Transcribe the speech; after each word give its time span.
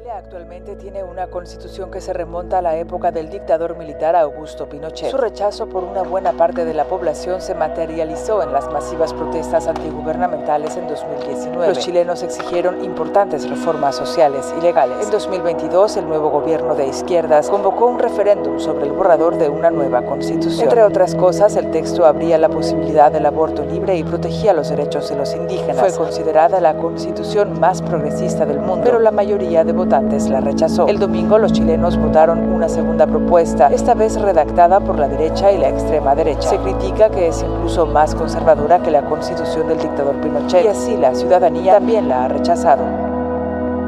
Chile 0.00 0.12
actualmente 0.12 0.76
tiene 0.76 1.04
una 1.04 1.26
constitución 1.26 1.90
que 1.90 2.00
se 2.00 2.14
remonta 2.14 2.58
a 2.58 2.62
la 2.62 2.74
época 2.76 3.10
del 3.12 3.28
dictador 3.28 3.76
militar 3.76 4.16
Augusto 4.16 4.66
Pinochet. 4.66 5.10
Su 5.10 5.18
rechazo 5.18 5.68
por 5.68 5.84
una 5.84 6.02
buena 6.02 6.32
parte 6.32 6.64
de 6.64 6.72
la 6.72 6.84
población 6.84 7.42
se 7.42 7.54
materializó 7.54 8.42
en 8.42 8.50
las 8.50 8.70
masivas 8.72 9.12
protestas 9.12 9.66
antigubernamentales 9.66 10.76
en 10.78 10.88
2019. 10.88 11.68
Los 11.68 11.80
chilenos 11.80 12.22
exigieron 12.22 12.82
importantes 12.82 13.50
reformas 13.50 13.94
sociales 13.94 14.54
y 14.56 14.62
legales. 14.62 15.04
En 15.04 15.10
2022, 15.10 15.98
el 15.98 16.08
nuevo 16.08 16.30
gobierno 16.30 16.74
de 16.74 16.86
izquierdas 16.86 17.50
convocó 17.50 17.86
un 17.86 17.98
referéndum 17.98 18.58
sobre 18.58 18.86
el 18.86 18.92
borrador 18.92 19.36
de 19.36 19.50
una 19.50 19.70
nueva 19.70 20.02
constitución. 20.02 20.62
Entre 20.62 20.82
otras 20.82 21.14
cosas, 21.14 21.56
el 21.56 21.70
texto 21.70 22.06
abría 22.06 22.38
la 22.38 22.48
posibilidad 22.48 23.12
del 23.12 23.26
aborto 23.26 23.66
libre 23.66 23.98
y 23.98 24.04
protegía 24.04 24.54
los 24.54 24.70
derechos 24.70 25.10
de 25.10 25.16
los 25.16 25.34
indígenas. 25.34 25.76
Fue 25.76 25.92
considerada 25.92 26.58
la 26.58 26.78
constitución 26.78 27.60
más 27.60 27.82
progresista 27.82 28.46
del 28.46 28.60
mundo, 28.60 28.84
pero 28.84 28.98
la 28.98 29.10
mayoría 29.10 29.62
de 29.62 29.72
votantes 29.72 29.89
la 29.90 30.40
rechazó. 30.40 30.86
El 30.86 31.00
domingo 31.00 31.36
los 31.38 31.52
chilenos 31.52 31.96
votaron 31.96 32.38
una 32.52 32.68
segunda 32.68 33.06
propuesta, 33.06 33.68
esta 33.68 33.94
vez 33.94 34.20
redactada 34.20 34.78
por 34.78 34.98
la 34.98 35.08
derecha 35.08 35.50
y 35.50 35.58
la 35.58 35.68
extrema 35.68 36.14
derecha. 36.14 36.48
Se 36.48 36.58
critica 36.58 37.10
que 37.10 37.26
es 37.26 37.42
incluso 37.42 37.86
más 37.86 38.14
conservadora 38.14 38.80
que 38.80 38.92
la 38.92 39.02
constitución 39.02 39.66
del 39.66 39.78
dictador 39.78 40.14
Pinochet 40.20 40.64
y 40.64 40.68
así 40.68 40.96
la 40.96 41.14
ciudadanía 41.14 41.74
también 41.74 42.08
la 42.08 42.24
ha 42.24 42.28
rechazado. 42.28 42.84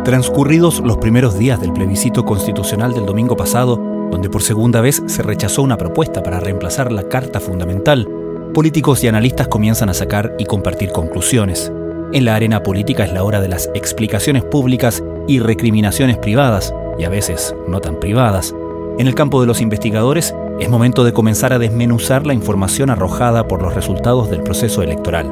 Transcurridos 0.05 0.80
los 0.80 0.97
primeros 0.97 1.38
días 1.38 1.61
del 1.61 1.73
plebiscito 1.73 2.25
constitucional 2.25 2.92
del 2.92 3.06
domingo 3.06 3.37
pasado, 3.37 3.77
donde 3.77 4.28
por 4.28 4.42
segunda 4.42 4.80
vez 4.80 5.05
se 5.06 5.23
rechazó 5.23 5.62
una 5.62 5.77
propuesta 5.77 6.20
para 6.25 6.41
reemplazar 6.41 6.91
la 6.91 7.05
Carta 7.05 7.39
Fundamental, 7.39 8.09
políticos 8.53 9.05
y 9.05 9.09
analistas 9.09 9.47
comienzan 9.47 9.89
a 9.89 9.95
sacar 9.95 10.34
y 10.39 10.47
compartir 10.47 10.91
conclusiones. 10.91 11.73
En 12.12 12.25
la 12.27 12.34
arena 12.34 12.62
política 12.62 13.05
es 13.05 13.12
la 13.12 13.25
hora 13.25 13.41
de 13.41 13.48
las 13.48 13.70
explicaciones 13.75 14.45
públicas 14.45 15.03
y 15.27 15.39
recriminaciones 15.39 16.19
privadas, 16.19 16.75
y 16.98 17.05
a 17.05 17.09
veces 17.09 17.55
no 17.69 17.81
tan 17.81 17.98
privadas. 17.98 18.55
En 18.98 19.06
el 19.06 19.15
campo 19.15 19.41
de 19.41 19.47
los 19.47 19.61
investigadores 19.61 20.34
es 20.61 20.69
momento 20.69 21.05
de 21.05 21.12
comenzar 21.12 21.53
a 21.53 21.59
desmenuzar 21.59 22.27
la 22.27 22.34
información 22.34 22.91
arrojada 22.91 23.48
por 23.48 23.62
los 23.62 23.75
resultados 23.75 24.31
del 24.31 24.43
proceso 24.43 24.83
electoral. 24.83 25.31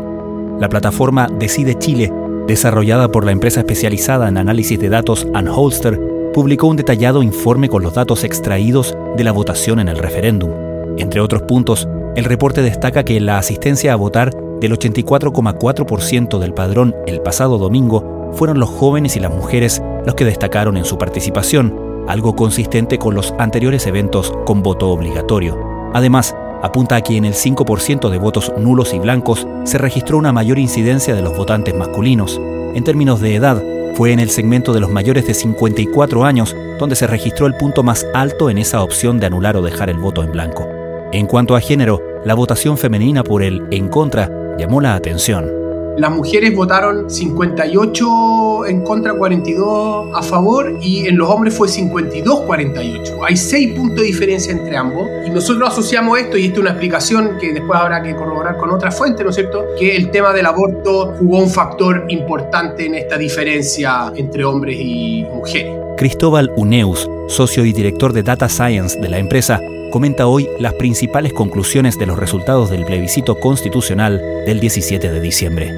La 0.59 0.69
plataforma 0.69 1.29
Decide 1.39 1.79
Chile, 1.79 2.13
desarrollada 2.47 3.09
por 3.09 3.25
la 3.25 3.33
empresa 3.33 3.61
especializada 3.61 4.29
en 4.29 4.39
análisis 4.39 4.79
de 4.79 4.89
datos 4.89 5.27
Unholster, 5.35 6.01
publicó 6.33 6.69
un 6.69 6.77
detallado 6.77 7.23
informe 7.23 7.69
con 7.69 7.83
los 7.83 7.95
datos 7.95 8.25
extraídos 8.25 8.97
de 9.17 9.25
la 9.25 9.33
votación 9.33 9.81
en 9.81 9.89
el 9.89 9.99
referéndum. 9.99 10.51
Entre 10.97 11.21
otros 11.21 11.43
puntos, 11.43 11.89
el 12.17 12.25
reporte 12.25 12.63
destaca 12.63 13.05
que 13.05 13.21
la 13.21 13.39
asistencia 13.39 13.93
a 13.93 13.97
votar 13.97 14.35
del 14.61 14.73
84,4% 14.73 16.39
del 16.39 16.55
padrón 16.55 16.95
el 17.07 17.21
pasado 17.21 17.59
domingo 17.59 18.10
fueron 18.35 18.59
los 18.59 18.69
jóvenes 18.69 19.17
y 19.17 19.21
las 19.21 19.31
mujeres 19.31 19.83
los 20.05 20.15
que 20.15 20.25
destacaron 20.25 20.77
en 20.77 20.85
su 20.85 20.99
participación, 20.99 22.05
algo 22.09 22.35
consistente 22.35 22.99
con 22.99 23.15
los 23.15 23.35
anteriores 23.39 23.87
eventos 23.87 24.33
con 24.47 24.63
voto 24.63 24.91
obligatorio. 24.91 25.59
Además, 25.93 26.35
apunta 26.63 26.97
a 26.97 27.01
que 27.03 27.17
en 27.17 27.25
el 27.25 27.35
5% 27.35 28.11
de 28.11 28.19
votos 28.19 28.53
nulos 28.59 28.95
y 28.95 28.99
blancos 28.99 29.47
se 29.65 29.79
registró 29.79 30.19
una 30.19 30.33
mayor 30.33 30.59
incidencia 30.59 31.15
de 31.15 31.23
los 31.23 31.37
votantes 31.37 31.75
masculinos. 31.75 32.41
En 32.75 32.85
términos 32.85 33.21
de 33.21 33.35
edad, 33.35 33.63
fue 33.95 34.13
en 34.13 34.21
el 34.21 34.31
segmento 34.31 34.73
de 34.73 34.81
los 34.81 34.91
mayores 34.91 35.27
de 35.27 35.35
54 35.35 36.25
años 36.25 36.57
donde 36.79 36.97
se 36.97 37.07
registró 37.07 37.47
el 37.47 37.57
punto 37.57 37.83
más 37.83 38.07
alto 38.15 38.49
en 38.49 38.59
esa 38.59 38.83
opción 38.83 39.21
de 39.21 39.27
anular 39.27 39.57
o 39.57 39.63
dejar 39.63 39.91
el 39.91 39.99
voto 39.99 40.23
en 40.23 40.33
blanco. 40.33 40.67
En 41.13 41.27
cuanto 41.27 41.57
a 41.57 41.61
género, 41.61 42.01
la 42.25 42.35
votación 42.35 42.79
femenina 42.79 43.25
por 43.25 43.43
el 43.43 43.67
en 43.71 43.89
contra 43.89 44.31
llamó 44.59 44.81
la 44.81 44.95
atención. 44.95 45.60
Las 45.97 46.11
mujeres 46.11 46.55
votaron 46.55 47.11
58 47.11 48.67
en 48.67 48.83
contra, 48.83 49.15
42 49.15 50.09
a 50.15 50.23
favor 50.23 50.79
y 50.81 51.07
en 51.07 51.19
los 51.19 51.29
hombres 51.29 51.55
fue 51.55 51.69
52-48. 51.69 53.19
Hay 53.23 53.37
6 53.37 53.75
puntos 53.75 53.99
de 53.99 54.05
diferencia 54.05 54.53
entre 54.53 54.77
ambos 54.77 55.07
y 55.27 55.31
nosotros 55.31 55.69
asociamos 55.69 56.19
esto, 56.19 56.39
y 56.39 56.47
esta 56.47 56.55
es 56.55 56.61
una 56.61 56.71
explicación 56.71 57.39
que 57.39 57.53
después 57.53 57.79
habrá 57.79 58.03
que 58.03 58.15
corroborar 58.15 58.57
con 58.57 58.71
otra 58.71 58.91
fuente, 58.91 59.25
¿no 59.25 59.31
es 59.31 59.37
cierto? 59.37 59.65
Que 59.79 59.97
el 59.97 60.11
tema 60.11 60.33
del 60.33 60.47
aborto 60.47 61.15
jugó 61.19 61.39
un 61.39 61.51
factor 61.51 62.05
importante 62.09 62.87
en 62.87 62.95
esta 62.95 63.19
diferencia 63.19 64.13
entre 64.15 64.45
hombres 64.45 64.79
y 64.81 65.25
mujeres. 65.25 65.77
Cristóbal 65.97 66.51
Uneus, 66.57 67.09
socio 67.29 67.65
y 67.65 67.73
director 67.73 68.13
de 68.13 68.23
Data 68.23 68.49
Science 68.49 68.99
de 68.99 69.09
la 69.09 69.19
empresa, 69.19 69.61
comenta 69.91 70.27
hoy 70.27 70.49
las 70.59 70.75
principales 70.75 71.33
conclusiones 71.33 71.99
de 71.99 72.07
los 72.07 72.19
resultados 72.19 72.71
del 72.71 72.85
plebiscito 72.85 73.39
constitucional 73.41 74.23
del 74.47 74.61
17 74.61 75.11
de 75.11 75.21
diciembre. 75.21 75.73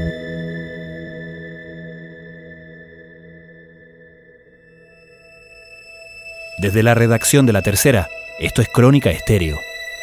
Desde 6.58 6.82
la 6.82 6.94
redacción 6.94 7.46
de 7.46 7.52
la 7.52 7.62
tercera, 7.62 8.08
esto 8.38 8.62
es 8.62 8.68
Crónica 8.68 9.10
Estéreo. 9.10 9.58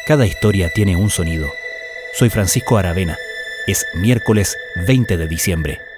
Cada 0.06 0.26
historia 0.26 0.70
tiene 0.74 0.96
un 0.96 1.08
sonido. 1.08 1.50
Soy 2.12 2.28
Francisco 2.28 2.76
Aravena. 2.76 3.16
Es 3.66 3.86
miércoles 3.94 4.56
20 4.86 5.16
de 5.16 5.28
diciembre. 5.28 5.89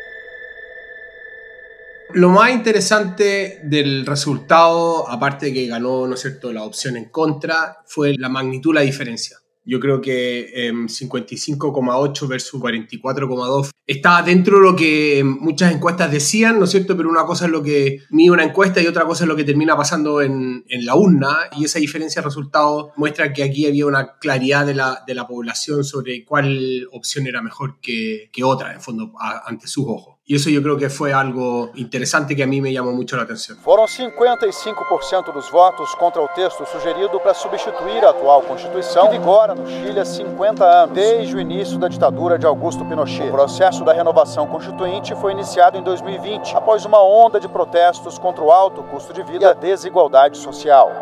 Lo 2.14 2.28
más 2.28 2.52
interesante 2.52 3.60
del 3.64 4.04
resultado, 4.04 5.08
aparte 5.08 5.46
de 5.46 5.54
que 5.54 5.66
ganó, 5.66 6.06
¿no 6.06 6.14
es 6.14 6.20
cierto?, 6.20 6.52
la 6.52 6.64
opción 6.64 6.96
en 6.96 7.06
contra, 7.06 7.78
fue 7.86 8.14
la 8.18 8.28
magnitud, 8.28 8.74
la 8.74 8.82
diferencia. 8.82 9.38
Yo 9.64 9.78
creo 9.78 10.00
que 10.00 10.72
55,8 10.72 12.22
em, 12.22 12.28
versus 12.28 12.60
44,2 12.60 13.70
está 13.86 14.20
dentro 14.22 14.58
de 14.58 14.64
lo 14.64 14.74
que 14.74 15.22
muchas 15.24 15.72
encuestas 15.72 16.10
decían, 16.10 16.58
¿no 16.58 16.64
es 16.64 16.70
cierto? 16.70 16.96
Pero 16.96 17.08
una 17.08 17.24
cosa 17.24 17.46
es 17.46 17.52
lo 17.52 17.62
que 17.62 18.00
mide 18.10 18.32
una 18.32 18.44
encuesta 18.44 18.82
y 18.82 18.86
otra 18.86 19.04
cosa 19.04 19.24
es 19.24 19.28
lo 19.28 19.36
que 19.36 19.44
termina 19.44 19.76
pasando 19.76 20.20
en, 20.20 20.64
en 20.68 20.84
la 20.84 20.96
urna. 20.96 21.36
Y 21.56 21.64
esa 21.64 21.78
diferencia 21.78 22.20
de 22.20 22.26
resultados 22.26 22.90
muestra 22.96 23.32
que 23.32 23.44
aquí 23.44 23.66
había 23.66 23.86
una 23.86 24.18
claridad 24.18 24.66
de 24.66 24.74
la, 24.74 25.04
de 25.06 25.14
la 25.14 25.26
población 25.28 25.84
sobre 25.84 26.24
cuál 26.24 26.88
opción 26.90 27.26
era 27.26 27.40
mejor 27.40 27.78
que, 27.80 28.30
que 28.32 28.42
otra, 28.42 28.74
en 28.74 28.80
fondo, 28.80 29.12
ante 29.46 29.68
sus 29.68 29.84
ojos. 29.86 30.18
Y 30.24 30.36
eso 30.36 30.50
yo 30.50 30.62
creo 30.62 30.76
que 30.76 30.88
fue 30.88 31.12
algo 31.12 31.72
interesante 31.74 32.36
que 32.36 32.44
a 32.44 32.46
mí 32.46 32.60
me 32.60 32.72
llamó 32.72 32.92
mucho 32.92 33.16
la 33.16 33.24
atención. 33.24 33.58
Fueron 33.58 33.88
55% 33.88 35.34
dos 35.34 35.50
votos 35.50 35.96
contra 35.96 36.22
el 36.22 36.28
texto 36.28 36.64
sugerido 36.64 37.18
para 37.20 37.34
sustituir 37.34 38.04
a 38.04 38.10
actual 38.10 38.44
Constitución, 38.44 39.10
que 39.10 39.18
vigora 39.18 39.56
no 39.56 39.66
Chile 39.66 40.00
há 40.00 40.04
50 40.04 40.82
anos, 40.84 40.94
desde 40.94 41.34
o 41.34 41.40
início 41.40 41.76
da 41.76 41.88
ditadura 41.88 42.38
de 42.38 42.46
Augusto 42.46 42.84
Pinochet. 42.84 43.30
O 43.30 43.32
processo 43.32 43.84
da 43.84 43.92
renovação 43.92 44.46
constituinte 44.46 45.12
foi 45.16 45.32
iniciado 45.32 45.76
em 45.76 45.82
2020, 45.82 46.54
após 46.54 46.84
uma 46.84 47.02
onda 47.02 47.40
de 47.40 47.48
protestos 47.48 48.16
contra 48.16 48.44
o 48.44 48.52
alto 48.52 48.84
custo 48.84 49.12
de 49.12 49.24
vida 49.24 49.46
e 49.46 49.48
a 49.48 49.54
desigualdade 49.54 50.38
social. 50.38 50.92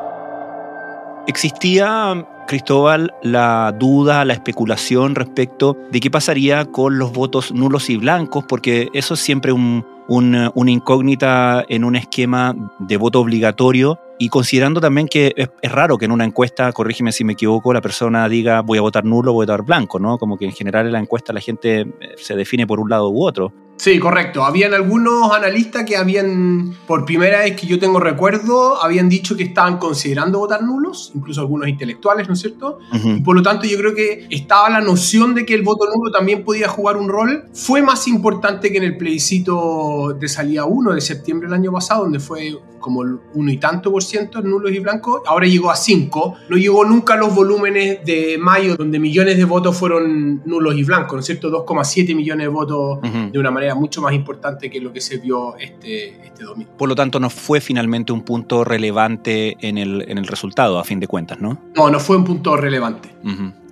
Existia 1.28 2.24
Cristóbal, 2.50 3.14
la 3.22 3.72
duda, 3.78 4.24
la 4.24 4.32
especulación 4.32 5.14
respecto 5.14 5.76
de 5.92 6.00
qué 6.00 6.10
pasaría 6.10 6.64
con 6.64 6.98
los 6.98 7.12
votos 7.12 7.52
nulos 7.52 7.88
y 7.90 7.96
blancos, 7.96 8.42
porque 8.48 8.88
eso 8.92 9.14
es 9.14 9.20
siempre 9.20 9.52
una 9.52 10.50
incógnita 10.66 11.64
en 11.68 11.84
un 11.84 11.94
esquema 11.94 12.56
de 12.80 12.96
voto 12.96 13.20
obligatorio 13.20 14.00
y 14.18 14.30
considerando 14.30 14.80
también 14.80 15.06
que 15.06 15.32
es, 15.36 15.48
raro 15.70 15.96
que 15.96 16.06
en 16.06 16.10
una 16.10 16.24
encuesta, 16.24 16.72
corrígeme 16.72 17.12
si 17.12 17.22
me 17.22 17.34
equivoco, 17.34 17.72
la 17.72 17.80
persona 17.80 18.28
diga 18.28 18.62
voy 18.62 18.78
a 18.78 18.80
votar 18.80 19.04
nulo 19.04 19.32
voy 19.32 19.44
a 19.44 19.46
votar 19.46 19.62
blanco, 19.64 20.00
¿no? 20.00 20.18
Como 20.18 20.36
que 20.36 20.46
en 20.46 20.52
general 20.52 20.86
en 20.86 20.92
la 20.92 20.98
encuesta 20.98 21.32
la 21.32 21.40
gente 21.40 21.82
eh, 21.82 21.86
se 22.16 22.34
define 22.34 22.66
por 22.66 22.80
un 22.80 22.90
lado 22.90 23.10
u 23.10 23.24
otro. 23.24 23.52
Sí, 23.80 23.98
correcto. 23.98 24.44
Habían 24.44 24.74
algunos 24.74 25.32
analistas 25.32 25.86
que 25.86 25.96
habían, 25.96 26.76
por 26.86 27.06
primera 27.06 27.38
vez 27.38 27.58
que 27.58 27.66
yo 27.66 27.78
tengo 27.78 27.98
recuerdo, 27.98 28.76
habían 28.82 29.08
dicho 29.08 29.38
que 29.38 29.44
estaban 29.44 29.78
considerando 29.78 30.38
votar 30.38 30.62
nulos, 30.62 31.12
incluso 31.14 31.40
algunos 31.40 31.66
intelectuales, 31.66 32.28
¿no 32.28 32.34
es 32.34 32.40
cierto? 32.40 32.80
Y 32.92 33.22
por 33.22 33.34
lo 33.34 33.42
tanto 33.42 33.66
yo 33.66 33.78
creo 33.78 33.94
que 33.94 34.26
estaba 34.28 34.68
la 34.68 34.82
noción 34.82 35.34
de 35.34 35.46
que 35.46 35.54
el 35.54 35.62
voto 35.62 35.86
nulo 35.86 36.10
también 36.10 36.44
podía 36.44 36.68
jugar 36.68 36.98
un 36.98 37.08
rol. 37.08 37.44
Fue 37.54 37.80
más 37.80 38.06
importante 38.06 38.70
que 38.70 38.76
en 38.76 38.84
el 38.84 38.98
plebiscito 38.98 40.14
de 40.20 40.28
salida 40.28 40.66
1 40.66 40.92
de 40.92 41.00
septiembre 41.00 41.48
del 41.48 41.54
año 41.54 41.72
pasado, 41.72 42.02
donde 42.02 42.20
fue 42.20 42.58
como 42.80 43.02
el 43.02 43.18
uno 43.34 43.52
y 43.52 43.58
tanto 43.58 43.92
por 43.92 44.02
ciento 44.02 44.40
nulos 44.42 44.72
y 44.72 44.78
blancos. 44.80 45.22
Ahora 45.26 45.46
llegó 45.46 45.70
a 45.70 45.76
5. 45.76 46.34
No 46.48 46.56
llegó 46.56 46.84
nunca 46.84 47.14
a 47.14 47.16
los 47.16 47.34
volúmenes 47.34 48.04
de 48.04 48.36
mayo, 48.38 48.76
donde 48.76 48.98
millones 48.98 49.36
de 49.36 49.44
votos 49.44 49.76
fueron 49.76 50.42
nulos 50.44 50.74
y 50.74 50.82
blancos, 50.82 51.14
¿no 51.14 51.20
es 51.20 51.26
cierto? 51.26 51.50
2,7 51.50 52.16
millones 52.16 52.44
de 52.44 52.48
votos 52.48 52.98
de 53.02 53.38
una 53.38 53.50
manera 53.50 53.69
mucho 53.74 54.00
más 54.00 54.12
importante 54.12 54.70
que 54.70 54.80
lo 54.80 54.92
que 54.92 55.00
se 55.00 55.18
vio 55.18 55.56
este, 55.56 56.26
este 56.26 56.44
domingo. 56.44 56.70
Por 56.76 56.88
lo 56.88 56.94
tanto, 56.94 57.20
no 57.20 57.30
fue 57.30 57.60
finalmente 57.60 58.12
un 58.12 58.22
punto 58.22 58.64
relevante 58.64 59.56
en 59.60 59.78
el, 59.78 60.04
en 60.08 60.18
el 60.18 60.26
resultado, 60.26 60.78
a 60.78 60.84
fin 60.84 61.00
de 61.00 61.06
cuentas, 61.06 61.40
¿no? 61.40 61.60
No, 61.74 61.90
no 61.90 62.00
fue 62.00 62.16
un 62.16 62.24
punto 62.24 62.56
relevante. 62.56 63.10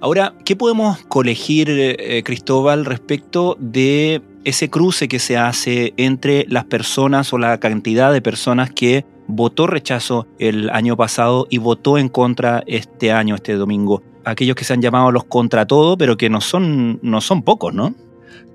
Ahora, 0.01 0.35
¿qué 0.45 0.57
podemos 0.57 0.99
colegir, 1.09 1.69
eh, 1.71 2.23
Cristóbal, 2.25 2.85
respecto 2.85 3.57
de 3.59 4.23
ese 4.45 4.71
cruce 4.71 5.09
que 5.09 5.19
se 5.19 5.37
hace 5.37 5.93
entre 5.97 6.47
las 6.49 6.65
personas 6.65 7.33
o 7.33 7.39
la 7.39 7.59
cantidad 7.59 8.13
de 8.13 8.23
personas 8.23 8.71
que 8.71 9.05
votó 9.27 9.67
rechazo 9.67 10.27
el 10.39 10.71
año 10.71 10.97
pasado 10.97 11.47
y 11.51 11.59
votó 11.59 11.99
en 11.99 12.09
contra 12.09 12.63
este 12.67 13.13
año, 13.13 13.35
este 13.35 13.55
domingo? 13.55 14.03
Aquellos 14.25 14.57
que 14.57 14.65
se 14.65 14.73
han 14.73 14.83
llamado 14.83 15.11
los 15.11 15.25
contra 15.25 15.67
todo, 15.67 15.97
pero 15.99 16.17
que 16.17 16.31
no 16.31 16.41
son, 16.41 16.99
no 17.03 17.21
son 17.21 17.43
pocos, 17.43 17.75
¿no? 17.75 17.95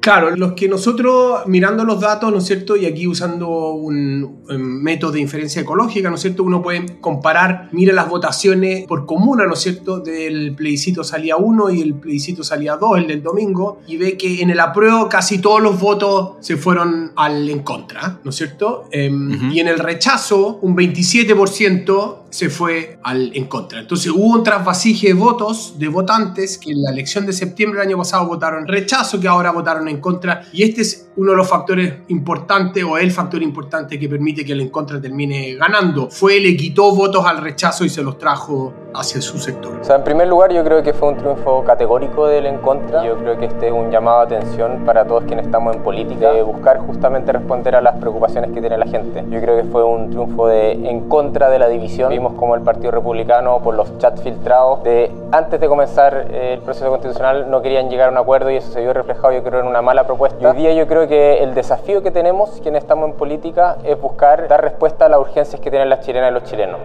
Claro, 0.03 0.35
los 0.35 0.51
que 0.51 0.67
nosotros 0.67 1.47
mirando 1.47 1.85
los 1.85 2.01
datos, 2.01 2.29
¿no 2.29 2.39
es 2.39 2.45
cierto? 2.45 2.75
Y 2.75 2.85
aquí 2.85 3.07
usando 3.07 3.69
un, 3.69 4.43
método 4.49 5.13
de 5.13 5.21
inferencia 5.21 5.61
ecológica, 5.61 6.09
¿no 6.09 6.15
es 6.15 6.21
cierto? 6.21 6.43
Uno 6.43 6.61
puede 6.61 6.99
comparar, 6.99 7.69
mira 7.71 7.93
las 7.93 8.09
votaciones 8.09 8.85
por 8.85 9.05
comuna, 9.05 9.45
¿no 9.45 9.53
es 9.53 9.59
cierto? 9.59 10.01
Del 10.01 10.55
plebiscito 10.55 11.05
salía 11.05 11.37
1 11.37 11.71
y 11.71 11.81
el 11.81 11.93
plebiscito 11.93 12.43
salía 12.43 12.75
2, 12.75 12.97
el 12.97 13.07
del 13.07 13.23
domingo, 13.23 13.79
y 13.87 13.95
ve 13.95 14.17
que 14.17 14.41
en 14.41 14.49
el 14.49 14.59
apruebo 14.59 15.07
casi 15.07 15.39
todos 15.39 15.61
los 15.61 15.79
votos 15.79 16.33
se 16.41 16.57
fueron 16.57 17.13
al 17.15 17.49
en 17.49 17.63
contra, 17.63 18.19
¿no 18.25 18.31
es 18.31 18.35
cierto? 18.35 18.89
Em, 18.91 19.53
y 19.53 19.61
en 19.61 19.69
el 19.69 19.79
rechazo, 19.79 20.59
un 20.61 20.75
27% 20.75 22.23
se 22.33 22.49
fue 22.49 22.97
al 23.03 23.31
en 23.35 23.45
contra. 23.45 23.79
Entonces 23.79 24.11
hubo 24.11 24.33
un 24.33 24.43
trasvasije 24.43 25.09
de 25.09 25.13
votos 25.13 25.75
de 25.77 25.87
votantes 25.87 26.57
que 26.57 26.71
en 26.71 26.81
la 26.81 26.89
elección 26.89 27.27
de 27.27 27.31
septiembre 27.31 27.79
del 27.79 27.89
año 27.89 27.97
pasado 27.99 28.25
votaron 28.25 28.67
rechazo, 28.67 29.19
que 29.19 29.27
ahora 29.27 29.51
votaron 29.51 29.87
en 29.87 29.92
contra. 29.99 30.43
Y 30.51 30.63
este 30.63 30.81
es 30.81 31.11
uno 31.15 31.31
de 31.31 31.37
los 31.37 31.47
factores 31.47 31.93
importantes 32.07 32.83
o 32.83 32.97
el 32.97 33.11
factor 33.11 33.41
importante 33.41 33.99
que 33.99 34.09
permite 34.09 34.43
que 34.43 34.53
el 34.53 34.61
en 34.61 34.69
contra 34.69 34.99
termine 34.99 35.55
ganando. 35.55 36.09
Fue, 36.09 36.39
le 36.39 36.55
quitó 36.55 36.93
votos 36.95 37.25
al 37.25 37.39
rechazo 37.39 37.85
y 37.85 37.89
se 37.89 38.01
los 38.01 38.17
trajo 38.17 38.73
hacia 38.95 39.21
su 39.21 39.37
sector. 39.37 39.79
O 39.79 39.83
sea, 39.83 39.95
en 39.95 40.03
primer 40.03 40.27
lugar 40.27 40.53
yo 40.53 40.63
creo 40.63 40.83
que 40.83 40.93
fue 40.93 41.09
un 41.09 41.17
triunfo 41.17 41.63
categórico 41.63 42.27
del 42.27 42.45
en 42.45 42.57
contra. 42.59 43.05
Yo 43.05 43.17
creo 43.17 43.37
que 43.37 43.45
este 43.45 43.67
es 43.67 43.73
un 43.73 43.91
llamado 43.91 44.25
de 44.25 44.37
atención 44.37 44.83
para 44.85 45.05
todos 45.05 45.23
quienes 45.25 45.45
estamos 45.45 45.75
en 45.75 45.83
política, 45.83 46.31
de 46.31 46.43
buscar 46.43 46.79
justamente 46.79 47.31
responder 47.31 47.75
a 47.75 47.81
las 47.81 47.97
preocupaciones 47.97 48.51
que 48.51 48.61
tiene 48.61 48.77
la 48.77 48.85
gente. 48.85 49.23
Yo 49.29 49.41
creo 49.41 49.57
que 49.57 49.63
fue 49.69 49.83
un 49.83 50.09
triunfo 50.09 50.47
de 50.47 50.71
en 50.71 51.07
contra 51.09 51.49
de 51.49 51.59
la 51.59 51.67
división 51.67 52.13
como 52.35 52.55
el 52.55 52.61
Partido 52.61 52.91
Republicano, 52.91 53.61
por 53.63 53.75
los 53.75 53.97
chats 53.97 54.21
filtrados, 54.21 54.83
de 54.83 55.11
antes 55.31 55.59
de 55.59 55.67
comenzar 55.67 56.29
el 56.31 56.59
proceso 56.59 56.89
constitucional 56.89 57.49
no 57.49 57.61
querían 57.61 57.89
llegar 57.89 58.09
a 58.09 58.11
un 58.11 58.17
acuerdo 58.17 58.51
y 58.51 58.57
eso 58.57 58.71
se 58.71 58.81
vio 58.81 58.93
reflejado 58.93 59.33
yo 59.33 59.43
creo 59.43 59.61
en 59.61 59.67
una 59.67 59.81
mala 59.83 60.05
propuesta. 60.05 60.37
Y 60.41 60.45
hoy 60.45 60.57
día 60.57 60.73
yo 60.73 60.87
creo 60.87 61.07
que 61.07 61.43
el 61.43 61.53
desafío 61.53 62.01
que 62.01 62.11
tenemos 62.11 62.59
quienes 62.61 62.83
estamos 62.83 63.09
en 63.09 63.15
política 63.15 63.77
es 63.83 63.99
buscar 63.99 64.47
dar 64.47 64.61
respuesta 64.61 65.05
a 65.05 65.09
las 65.09 65.19
urgencias 65.19 65.61
que 65.61 65.69
tienen 65.69 65.89
las 65.89 66.05
chilenas 66.05 66.31
y 66.31 66.33
los 66.33 66.43
chilenos. 66.43 66.79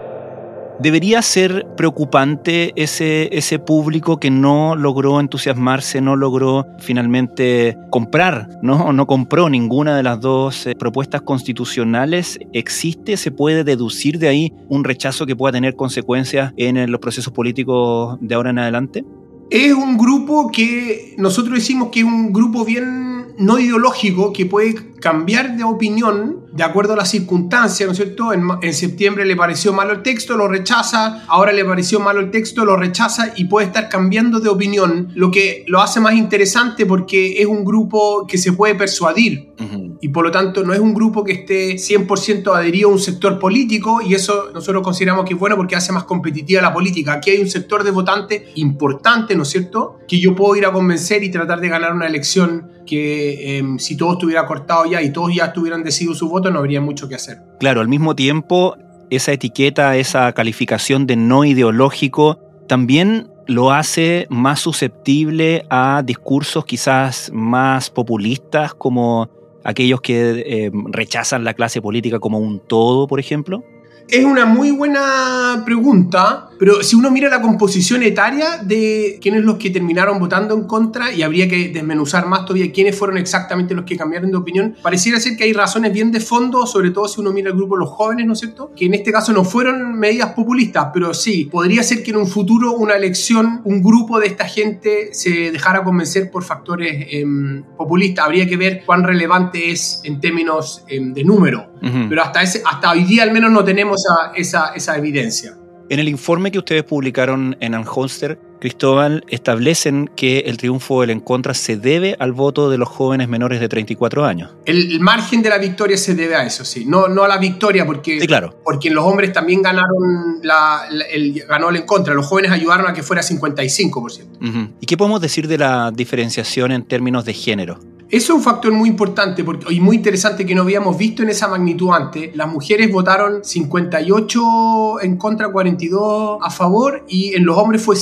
¿Debería 0.80 1.22
ser 1.22 1.66
preocupante 1.76 2.72
ese, 2.80 3.36
ese 3.36 3.58
público 3.58 4.20
que 4.20 4.30
no 4.30 4.76
logró 4.76 5.18
entusiasmarse, 5.18 6.00
no 6.00 6.14
logró 6.14 6.66
finalmente 6.78 7.76
comprar, 7.90 8.48
no, 8.62 8.92
no 8.92 9.06
compró 9.08 9.50
ninguna 9.50 9.96
de 9.96 10.04
las 10.04 10.20
dos 10.20 10.68
eh, 10.68 10.76
propuestas 10.76 11.22
constitucionales? 11.22 12.38
¿Existe, 12.52 13.16
se 13.16 13.32
puede 13.32 13.64
deducir 13.64 14.20
de 14.20 14.28
ahí 14.28 14.52
un 14.68 14.84
rechazo 14.84 15.26
que 15.26 15.34
pueda 15.34 15.50
tener 15.50 15.74
consecuencias 15.74 16.52
en 16.56 16.92
los 16.92 17.00
procesos 17.00 17.32
políticos 17.32 18.16
de 18.20 18.36
ahora 18.36 18.50
en 18.50 18.60
adelante? 18.60 19.04
Es 19.50 19.72
un 19.72 19.96
grupo 19.96 20.50
que 20.52 21.14
nosotros 21.16 21.54
decimos 21.54 21.88
que 21.90 22.00
es 22.00 22.04
un 22.04 22.32
grupo 22.32 22.64
bien 22.64 23.34
no 23.38 23.58
ideológico 23.58 24.32
que 24.32 24.46
puede 24.46 24.74
cambiar 25.00 25.56
de 25.56 25.64
opinión 25.64 26.48
de 26.52 26.64
acuerdo 26.64 26.94
a 26.94 26.96
las 26.96 27.10
circunstancias, 27.10 27.86
¿no 27.86 27.92
es 27.92 27.98
cierto? 27.98 28.32
En, 28.32 28.74
septiembre 28.74 29.24
le 29.24 29.36
pareció 29.36 29.72
malo 29.72 29.92
el 29.92 30.02
texto, 30.02 30.36
lo 30.36 30.48
rechaza, 30.48 31.24
ahora 31.28 31.52
le 31.52 31.64
pareció 31.64 32.00
malo 32.00 32.20
el 32.20 32.30
texto, 32.30 32.64
lo 32.64 32.76
rechaza 32.76 33.32
y 33.36 33.44
puede 33.44 33.68
estar 33.68 33.88
cambiando 33.88 34.40
de 34.40 34.48
opinión, 34.48 35.12
lo 35.14 35.30
que 35.30 35.64
lo 35.68 35.80
hace 35.80 36.00
más 36.00 36.14
interesante 36.14 36.84
porque 36.84 37.40
es 37.40 37.46
un 37.46 37.64
grupo 37.64 38.26
que 38.26 38.38
se 38.38 38.52
puede 38.52 38.74
persuadir 38.74 39.52
y 40.00 40.08
por 40.08 40.24
lo 40.24 40.30
tanto 40.30 40.64
no 40.64 40.72
es 40.72 40.80
un 40.80 40.94
grupo 40.94 41.24
que 41.24 41.32
esté 41.32 41.74
100% 41.74 42.54
adherido 42.54 42.88
a 42.88 42.92
un 42.92 42.98
sector 42.98 43.38
político 43.38 44.00
y 44.00 44.14
eso 44.14 44.50
nosotros 44.54 44.82
consideramos 44.82 45.24
que 45.24 45.34
es 45.34 45.40
bueno 45.40 45.56
porque 45.56 45.76
hace 45.76 45.92
más 45.92 46.04
competitiva 46.04 46.62
la 46.62 46.72
política. 46.72 47.14
Aquí 47.14 47.30
hay 47.30 47.40
un 47.40 47.48
sector 47.48 47.82
de 47.84 47.90
votantes 47.90 48.42
importante, 48.54 49.34
¿no 49.34 49.42
es 49.42 49.48
cierto? 49.48 49.98
Que 50.06 50.20
yo 50.20 50.34
puedo 50.34 50.56
ir 50.56 50.66
a 50.66 50.72
convencer 50.72 51.22
y 51.24 51.30
tratar 51.30 51.60
de 51.60 51.68
ganar 51.68 51.92
una 51.92 52.06
elección 52.06 52.70
que 52.86 53.58
em, 53.58 53.78
si 53.78 53.96
todo 53.96 54.12
estuviera 54.12 54.46
cortado 54.46 54.86
ya 54.86 55.02
y 55.02 55.12
todos 55.12 55.34
ya 55.34 55.46
estuvieran 55.46 55.82
decidido 55.82 56.14
su 56.14 56.28
voto, 56.28 56.50
no 56.50 56.58
habría 56.58 56.80
mucho 56.80 57.08
que 57.08 57.16
hacer. 57.16 57.38
Claro, 57.60 57.80
al 57.80 57.88
mismo 57.88 58.14
tiempo, 58.14 58.76
esa 59.10 59.32
etiqueta, 59.32 59.96
esa 59.96 60.32
calificación 60.32 61.06
de 61.06 61.16
no 61.16 61.44
ideológico, 61.44 62.38
también 62.68 63.30
lo 63.46 63.72
hace 63.72 64.26
más 64.28 64.60
susceptible 64.60 65.64
a 65.70 66.02
discursos 66.04 66.66
quizás 66.66 67.30
más 67.32 67.90
populistas, 67.90 68.74
como 68.74 69.30
aquellos 69.68 70.00
que 70.00 70.44
em, 70.46 70.84
rechazan 70.90 71.44
la 71.44 71.52
clase 71.52 71.82
política 71.82 72.18
como 72.18 72.38
un 72.38 72.58
todo, 72.58 73.06
por 73.06 73.20
ejemplo. 73.20 73.62
Es 74.08 74.24
una 74.24 74.46
muy 74.46 74.70
buena 74.70 75.62
pregunta, 75.66 76.47
pero 76.58 76.82
si 76.82 76.96
uno 76.96 77.10
mira 77.10 77.28
la 77.28 77.40
composición 77.40 78.02
etaria 78.02 78.58
de 78.62 79.18
quiénes 79.20 79.44
los 79.44 79.56
que 79.56 79.70
terminaron 79.70 80.18
votando 80.18 80.54
en 80.54 80.64
contra, 80.64 81.12
y 81.12 81.22
habría 81.22 81.48
que 81.48 81.68
desmenuzar 81.68 82.26
más 82.26 82.44
todavía 82.44 82.72
quiénes 82.72 82.96
fueron 82.96 83.18
exactamente 83.18 83.74
los 83.74 83.84
que 83.84 83.96
cambiaron 83.96 84.30
de 84.30 84.36
opinión, 84.36 84.76
pareciera 84.82 85.20
ser 85.20 85.36
que 85.36 85.44
hay 85.44 85.52
razones 85.52 85.92
bien 85.92 86.10
de 86.12 86.20
fondo, 86.20 86.66
sobre 86.66 86.90
todo 86.90 87.08
si 87.08 87.20
uno 87.20 87.32
mira 87.32 87.50
el 87.50 87.56
grupo 87.56 87.76
de 87.76 87.80
los 87.80 87.90
jóvenes, 87.90 88.26
¿no 88.26 88.32
es 88.32 88.40
cierto? 88.40 88.72
Que 88.76 88.86
en 88.86 88.94
este 88.94 89.12
caso 89.12 89.32
no 89.32 89.44
fueron 89.44 89.98
medidas 89.98 90.32
populistas, 90.32 90.88
pero 90.92 91.14
sí, 91.14 91.46
podría 91.46 91.82
ser 91.82 92.02
que 92.02 92.10
en 92.10 92.16
un 92.16 92.26
futuro 92.26 92.72
una 92.72 92.94
elección, 92.94 93.60
un 93.64 93.82
grupo 93.82 94.18
de 94.18 94.26
esta 94.26 94.46
gente 94.46 95.10
se 95.12 95.50
dejara 95.50 95.84
convencer 95.84 96.30
por 96.30 96.44
factores 96.44 97.06
em, 97.10 97.62
populistas. 97.76 98.24
Habría 98.24 98.48
que 98.48 98.56
ver 98.56 98.82
cuán 98.84 99.04
relevante 99.04 99.70
es 99.70 100.00
en 100.04 100.20
términos 100.20 100.84
em, 100.88 101.12
de 101.12 101.24
número. 101.24 101.72
Pero 101.80 102.22
hasta, 102.22 102.42
ese, 102.42 102.62
hasta 102.66 102.90
hoy 102.90 103.04
día 103.04 103.22
al 103.22 103.32
menos 103.32 103.52
no 103.52 103.64
tenemos 103.64 104.02
esa, 104.34 104.72
esa, 104.74 104.96
evidencia. 104.96 105.56
En 105.90 106.00
el 106.00 106.08
informe 106.08 106.50
que 106.50 106.58
ustedes 106.58 106.84
publicaron 106.84 107.56
en 107.60 107.74
Anholster, 107.74 108.38
Cristóbal, 108.60 109.24
establecen 109.28 110.10
que 110.16 110.40
el 110.40 110.56
triunfo 110.56 111.00
del 111.00 111.10
en 111.10 111.20
contra 111.20 111.54
se 111.54 111.76
debe 111.76 112.16
al 112.18 112.32
voto 112.32 112.70
de 112.70 112.78
los 112.78 112.88
jóvenes 112.88 113.28
menores 113.28 113.60
de 113.60 113.68
34 113.68 114.24
años. 114.24 114.50
El, 114.64 115.00
margen 115.00 115.42
de 115.42 115.48
la 115.48 115.58
victoria 115.58 115.96
se 115.96 116.14
debe 116.14 116.34
a 116.34 116.44
eso, 116.44 116.64
sí. 116.64 116.84
No, 116.84 117.08
no 117.08 117.24
a 117.24 117.28
la 117.28 117.38
victoria, 117.38 117.86
porque, 117.86 118.18
claro. 118.26 118.54
porque 118.64 118.90
los 118.90 119.04
hombres 119.04 119.32
también 119.32 119.62
ganaron 119.62 120.40
la, 120.42 120.82
el, 121.10 121.44
ganó 121.48 121.70
el 121.70 121.76
en 121.76 121.86
contra. 121.86 122.14
Los 122.14 122.26
jóvenes 122.26 122.50
ayudaron 122.50 122.86
a 122.86 122.92
que 122.92 123.02
fuera 123.02 123.22
55%. 123.22 124.70
¿Y 124.80 124.86
qué 124.86 124.96
podemos 124.96 125.20
decir 125.20 125.48
de 125.48 125.58
la 125.58 125.90
diferenciación 125.90 126.72
en 126.72 126.84
términos 126.84 127.24
de 127.24 127.34
género? 127.34 127.78
Eso 128.10 128.32
es 128.32 128.38
un 128.38 128.42
factor 128.42 128.72
muy 128.72 128.88
importante 128.88 129.44
porque, 129.44 129.70
y 129.72 129.80
muy 129.80 129.96
interesante 129.96 130.46
que 130.46 130.54
no 130.54 130.62
habíamos 130.62 130.96
visto 130.96 131.22
en 131.22 131.28
esa 131.28 131.46
magnitud 131.46 131.90
antes. 131.90 132.34
Las 132.34 132.48
mujeres 132.48 132.90
votaron 132.90 133.44
58 133.44 135.02
en 135.02 135.18
contra, 135.18 135.52
42 135.52 136.38
a 136.40 136.50
favor 136.50 137.04
y 137.06 137.34
en 137.34 137.44
los 137.44 137.58
hombres 137.58 137.82
fue 137.82 137.96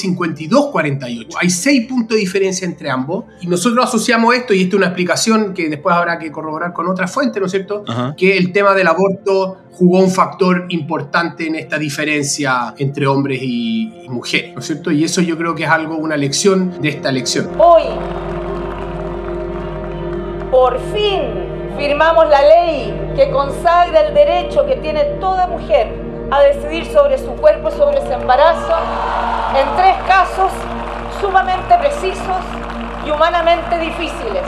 52-48. 0.49 1.37
Hay 1.41 1.51
6 1.51 1.87
puntos 1.87 2.17
de 2.17 2.21
diferencia 2.21 2.67
entre 2.67 2.91
ambos 2.91 3.25
y 3.41 3.47
nosotros 3.47 3.85
asociamos 3.85 4.35
esto, 4.35 4.55
y 4.55 4.63
esto 4.63 4.77
es 4.77 4.79
una 4.79 4.87
explicación 4.87 5.55
que 5.55 5.69
después 5.69 5.95
habrá 5.95 6.19
que 6.19 6.31
corroborar 6.31 6.73
con 6.73 6.89
otra 6.89 7.09
fuente, 7.09 7.41
¿no 7.41 7.47
es 7.47 7.53
cierto? 7.53 7.85
Que 8.17 8.37
el 8.37 8.53
tema 8.53 8.75
del 8.75 8.87
aborto 8.87 9.59
jugó 9.73 9.99
un 10.01 10.11
factor 10.11 10.67
importante 10.71 11.47
en 11.47 11.57
esta 11.57 11.79
diferencia 11.79 12.75
entre 12.79 13.07
hombres 13.07 13.41
y, 13.43 14.05
y 14.05 14.09
mujeres, 14.09 14.55
¿no 14.55 14.61
es 14.61 14.67
cierto? 14.67 14.91
Y 14.91 15.05
eso 15.05 15.21
yo 15.21 15.37
creo 15.37 15.55
que 15.55 15.65
es 15.65 15.71
algo, 15.71 15.97
una 15.97 16.17
lección 16.17 16.81
de 16.81 16.89
esta 16.89 17.11
elección. 17.11 17.51
Hoy 17.59 17.83
por 20.51 20.79
fin 20.93 21.21
firmamos 21.77 22.29
la 22.31 22.41
ley 22.41 22.95
que 23.15 23.31
consagra 23.31 24.09
el 24.09 24.15
derecho 24.15 24.65
que 24.67 24.77
tiene 24.77 25.05
toda 25.21 25.47
mujer 25.47 26.06
a 26.31 26.41
decidir 26.41 26.87
sobre 26.93 27.19
su 27.19 27.31
cuerpo 27.37 27.71
sobre 27.71 28.01
su 28.01 28.13
embarazo 28.13 28.77
en 29.57 29.77
tres 29.77 29.97
casos 30.07 30.51
sumamente 31.21 31.75
precisos 31.79 32.43
y 33.07 33.11
humanamente 33.11 33.79
difíciles. 33.79 34.43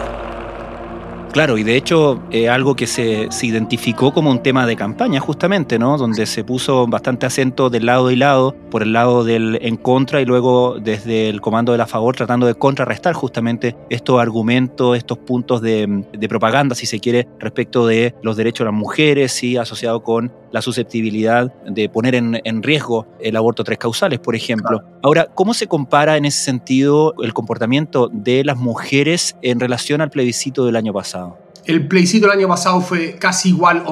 Claro, 1.33 1.59
y 1.59 1.63
de 1.63 1.77
hecho 1.77 2.21
eh, 2.31 2.49
algo 2.49 2.75
que 2.75 2.87
se, 2.87 3.29
se, 3.31 3.47
identificó 3.47 4.13
como 4.13 4.31
un 4.31 4.43
tema 4.43 4.67
de 4.67 4.77
campaña 4.77 5.21
justamente, 5.21 5.79
¿no? 5.79 5.99
Donde 5.99 6.25
se 6.27 6.43
puso 6.43 6.87
bastante 6.87 7.27
acento 7.27 7.69
del 7.69 7.87
lado 7.87 8.11
y 8.11 8.17
lado, 8.17 8.57
por 8.71 8.83
el 8.83 8.95
lado 8.95 9.25
del 9.25 9.59
en 9.61 9.77
contra 9.77 10.23
y 10.23 10.25
luego 10.25 10.79
desde 10.81 11.29
el 11.29 11.41
comando 11.41 11.73
de 11.73 11.79
la 11.79 11.87
favor 11.87 12.17
tratando 12.17 12.47
de 12.47 12.55
contrarrestar 12.55 13.13
justamente 13.13 13.77
estos 13.91 14.21
argumentos, 14.21 14.97
estos 14.97 15.19
puntos 15.19 15.61
de, 15.61 16.03
de 16.13 16.29
propaganda, 16.29 16.75
si 16.75 16.87
se 16.87 16.99
quiere, 16.99 17.29
respecto 17.39 17.87
de 17.87 18.15
los 18.23 18.37
derechos 18.37 18.65
de 18.65 18.73
las 18.73 18.81
mujeres 18.81 19.45
y 19.45 19.59
asociado 19.59 20.03
con 20.03 20.33
la 20.51 20.63
susceptibilidad 20.63 21.53
de 21.65 21.89
poner 21.89 22.15
en, 22.15 22.41
en, 22.45 22.63
riesgo 22.63 23.07
el 23.21 23.37
aborto 23.37 23.65
tres 23.65 23.79
causales, 23.79 24.19
por 24.19 24.35
ejemplo. 24.35 24.83
Ahora, 25.03 25.27
¿cómo 25.35 25.55
se 25.55 25.67
compara 25.67 26.17
en 26.17 26.25
ese 26.25 26.43
sentido 26.43 27.15
el 27.23 27.35
comportamiento 27.35 28.09
de 28.13 28.45
las 28.45 28.57
mujeres 28.57 29.37
en 29.43 29.61
relación 29.61 30.01
al 30.01 30.11
plebiscito 30.11 30.65
del 30.67 30.77
año 30.77 30.93
pasado? 30.93 31.39
el 31.69 31.87
plebiscito 31.87 32.27
el 32.27 32.33
año 32.33 32.49
pasado 32.49 32.81
fue 32.81 33.17
casi 33.17 33.51
igual 33.51 33.83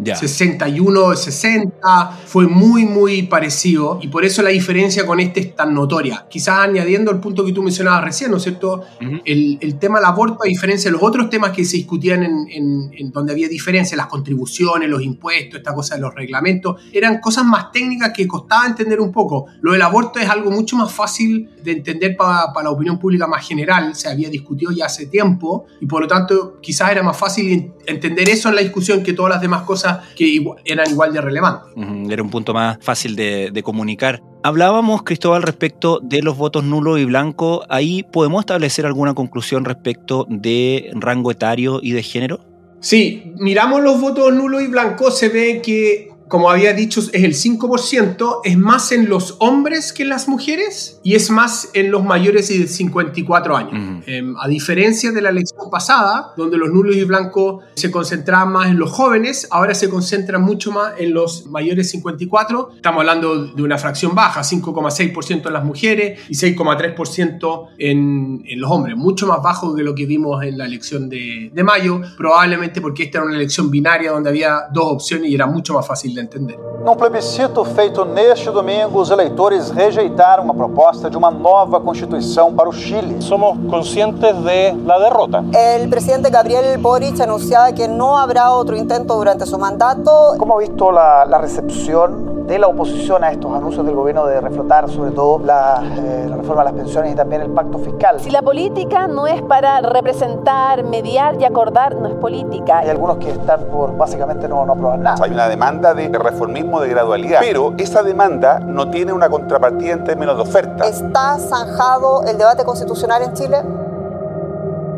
hombres-mujeres. 0.00 0.30
61, 0.30 1.16
60, 1.16 2.10
fue 2.26 2.46
muy, 2.46 2.84
muy 2.84 3.22
parecido 3.24 3.98
y 4.02 4.08
por 4.08 4.24
eso 4.24 4.42
la 4.42 4.50
diferencia 4.50 5.06
con 5.06 5.20
este 5.20 5.40
es 5.40 5.56
tan 5.56 5.74
notoria. 5.74 6.26
Quizás 6.28 6.58
añadiendo 6.60 7.10
el 7.10 7.20
punto 7.20 7.44
que 7.44 7.52
tú 7.52 7.62
mencionabas 7.62 8.04
recién, 8.04 8.30
¿no 8.30 8.38
es 8.38 8.42
cierto? 8.42 8.84
el, 9.24 9.58
el, 9.60 9.78
tema 9.78 9.98
del 9.98 10.06
aborto, 10.06 10.44
a 10.44 10.46
diferencia 10.46 10.90
de 10.90 10.92
los 10.92 11.02
otros 11.02 11.30
temas 11.30 11.52
que 11.52 11.64
se 11.64 11.76
discutían 11.76 12.22
en, 12.22 12.90
en, 12.92 13.10
donde 13.10 13.32
había 13.32 13.48
diferencia, 13.48 13.96
las 13.96 14.06
contribuciones, 14.06 14.88
los 14.88 15.02
impuestos, 15.02 15.58
esta 15.58 15.74
cosa 15.74 15.96
de 15.96 16.02
los 16.02 16.14
reglamentos, 16.14 16.80
eran 16.92 17.20
cosas 17.20 17.44
más 17.44 17.72
técnicas 17.72 18.12
que 18.14 18.26
costaba 18.26 18.66
entender 18.66 19.00
un 19.00 19.12
poco. 19.12 19.46
Lo 19.60 19.72
del 19.72 19.82
aborto 19.82 20.18
es 20.18 20.28
algo 20.28 20.50
mucho 20.50 20.76
más 20.76 20.92
fácil 20.92 21.50
de 21.62 21.72
entender 21.72 22.16
para 22.16 22.62
la 22.62 22.70
opinión 22.70 22.98
pública 22.98 23.26
más 23.26 23.46
general, 23.46 23.94
se 23.94 24.08
había 24.08 24.28
discutido 24.28 24.72
ya 24.72 24.86
hace 24.86 25.06
tiempo 25.06 25.66
y 25.80 25.86
por 25.86 26.02
lo 26.02 26.08
tanto 26.08 26.60
quizás 26.60 26.90
era 26.90 27.02
más 27.02 27.16
fácil 27.16 27.72
entender 27.86 28.28
eso 28.28 28.48
en 28.48 28.54
la 28.54 28.60
discusión 28.60 29.02
que 29.02 29.12
todas 29.12 29.30
las 29.30 29.40
demás 29.40 29.62
cosas 29.62 29.89
que 30.16 30.44
eran 30.64 30.90
igual 30.90 31.12
de 31.12 31.20
relevantes. 31.20 31.72
Era 32.08 32.22
un 32.22 32.30
punto 32.30 32.54
más 32.54 32.78
fácil 32.80 33.16
de, 33.16 33.50
de 33.52 33.62
comunicar. 33.62 34.22
Hablábamos, 34.42 35.02
Cristóbal, 35.02 35.42
respecto 35.42 36.00
de 36.02 36.22
los 36.22 36.36
votos 36.36 36.64
nulos 36.64 36.98
y 36.98 37.04
blancos. 37.04 37.60
¿Ahí 37.68 38.02
podemos 38.02 38.40
establecer 38.40 38.86
alguna 38.86 39.14
conclusión 39.14 39.64
respecto 39.64 40.26
de 40.28 40.90
rango 40.94 41.30
etario 41.30 41.80
y 41.82 41.92
de 41.92 42.02
género? 42.02 42.40
Sí, 42.80 43.34
miramos 43.36 43.82
los 43.82 44.00
votos 44.00 44.32
nulos 44.32 44.62
y 44.62 44.66
blancos, 44.66 45.18
se 45.18 45.28
ve 45.28 45.60
que 45.62 46.09
como 46.30 46.48
había 46.48 46.72
dicho, 46.72 47.00
es 47.00 47.24
el 47.24 47.34
5%, 47.34 48.40
es 48.44 48.56
más 48.56 48.92
en 48.92 49.08
los 49.08 49.34
hombres 49.40 49.92
que 49.92 50.04
en 50.04 50.10
las 50.10 50.28
mujeres 50.28 51.00
y 51.02 51.16
es 51.16 51.28
más 51.28 51.70
en 51.74 51.90
los 51.90 52.04
mayores 52.04 52.48
de 52.48 52.68
54 52.68 53.56
años. 53.56 54.04
Em, 54.06 54.36
a 54.38 54.46
diferencia 54.46 55.10
de 55.10 55.20
la 55.22 55.30
elección 55.30 55.68
pasada, 55.72 56.32
donde 56.36 56.56
los 56.56 56.70
nulos 56.70 56.94
y 56.94 57.02
blancos 57.02 57.64
se 57.74 57.90
concentraban 57.90 58.52
más 58.52 58.68
en 58.68 58.78
los 58.78 58.92
jóvenes, 58.92 59.48
ahora 59.50 59.74
se 59.74 59.90
concentran 59.90 60.40
mucho 60.40 60.70
más 60.70 60.94
en 60.98 61.12
los 61.14 61.46
mayores 61.46 61.78
de 61.78 61.84
54. 61.84 62.74
Estamos 62.76 63.00
hablando 63.00 63.46
de 63.46 63.62
una 63.64 63.76
fracción 63.76 64.14
baja, 64.14 64.42
5,6% 64.42 65.48
en 65.48 65.52
las 65.52 65.64
mujeres 65.64 66.20
y 66.28 66.34
6,3% 66.34 67.70
en, 67.76 68.44
en, 68.46 68.60
los 68.60 68.70
hombres, 68.70 68.96
mucho 68.96 69.26
más 69.26 69.42
bajo 69.42 69.74
que 69.74 69.82
lo 69.82 69.96
que 69.96 70.06
vimos 70.06 70.44
en 70.44 70.56
la 70.56 70.66
elección 70.66 71.08
de, 71.08 71.50
de 71.52 71.64
mayo, 71.64 72.00
probablemente 72.16 72.80
porque 72.80 73.02
esta 73.02 73.18
era 73.18 73.26
una 73.26 73.34
elección 73.36 73.68
binaria 73.68 74.12
donde 74.12 74.30
había 74.30 74.68
dos 74.72 74.92
opciones 74.92 75.28
y 75.28 75.34
era 75.34 75.46
mucho 75.46 75.74
más 75.74 75.84
fácil 75.84 76.14
de 76.14 76.19
entender. 76.20 76.58
Num 76.84 76.94
plebiscito 76.94 77.62
feito 77.64 78.04
neste 78.04 78.50
domingo, 78.50 79.00
os 79.00 79.10
eleitores 79.10 79.70
rejeitaram 79.70 80.50
a 80.50 80.54
proposta 80.54 81.10
de 81.10 81.16
uma 81.16 81.30
nova 81.30 81.78
constituição 81.78 82.54
para 82.54 82.68
o 82.68 82.72
Chile. 82.72 83.20
Somos 83.20 83.58
conscientes 83.68 84.34
de 84.42 84.72
la 84.86 84.98
derrota. 84.98 85.44
El 85.52 85.88
presidente 85.90 86.30
Gabriel 86.30 86.78
Boric 86.78 87.20
anunciaba 87.20 87.72
que 87.72 87.86
no 87.86 88.16
habrá 88.16 88.52
otro 88.52 88.76
intento 88.76 89.14
durante 89.16 89.44
su 89.44 89.58
mandato. 89.58 90.34
¿Cómo 90.38 90.54
ha 90.54 90.58
visto 90.60 90.90
la, 90.90 91.26
la 91.26 91.38
recepción 91.38 92.29
de 92.50 92.58
la 92.58 92.66
oposición 92.66 93.22
a 93.22 93.30
estos 93.30 93.54
anuncios 93.54 93.86
del 93.86 93.94
gobierno 93.94 94.26
de 94.26 94.40
reflotar 94.40 94.90
sobre 94.90 95.12
todo 95.12 95.38
la, 95.38 95.80
eh, 95.96 96.26
la, 96.28 96.36
reforma 96.36 96.64
de 96.64 96.72
las 96.72 96.80
pensiones 96.80 97.12
y 97.12 97.14
también 97.14 97.42
el 97.42 97.50
pacto 97.50 97.78
fiscal. 97.78 98.18
Si 98.18 98.28
la 98.28 98.42
política 98.42 99.06
no 99.06 99.28
es 99.28 99.40
para 99.42 99.80
representar, 99.82 100.82
mediar 100.82 101.40
y 101.40 101.44
acordar, 101.44 101.94
no 101.94 102.08
es 102.08 102.14
política. 102.14 102.80
Hay 102.80 102.88
algunos 102.88 103.18
que 103.18 103.30
están 103.30 103.66
por 103.66 103.96
básicamente 103.96 104.48
no, 104.48 104.66
no 104.66 104.72
aprobar 104.72 104.98
nada. 104.98 105.24
Hay 105.24 105.30
una 105.30 105.48
demanda 105.48 105.94
de 105.94 106.08
reformismo 106.08 106.80
de 106.80 106.88
gradualidad, 106.88 107.38
pero 107.40 107.72
esa 107.78 108.02
demanda 108.02 108.58
no 108.58 108.90
tiene 108.90 109.12
una 109.12 109.28
contrapartida 109.28 109.92
en 109.92 110.02
términos 110.02 110.34
de 110.34 110.42
oferta. 110.42 110.88
¿Está 110.88 111.38
zanjado 111.38 112.24
el 112.24 112.36
debate 112.36 112.64
constitucional 112.64 113.22
en 113.22 113.32
Chile? 113.32 113.62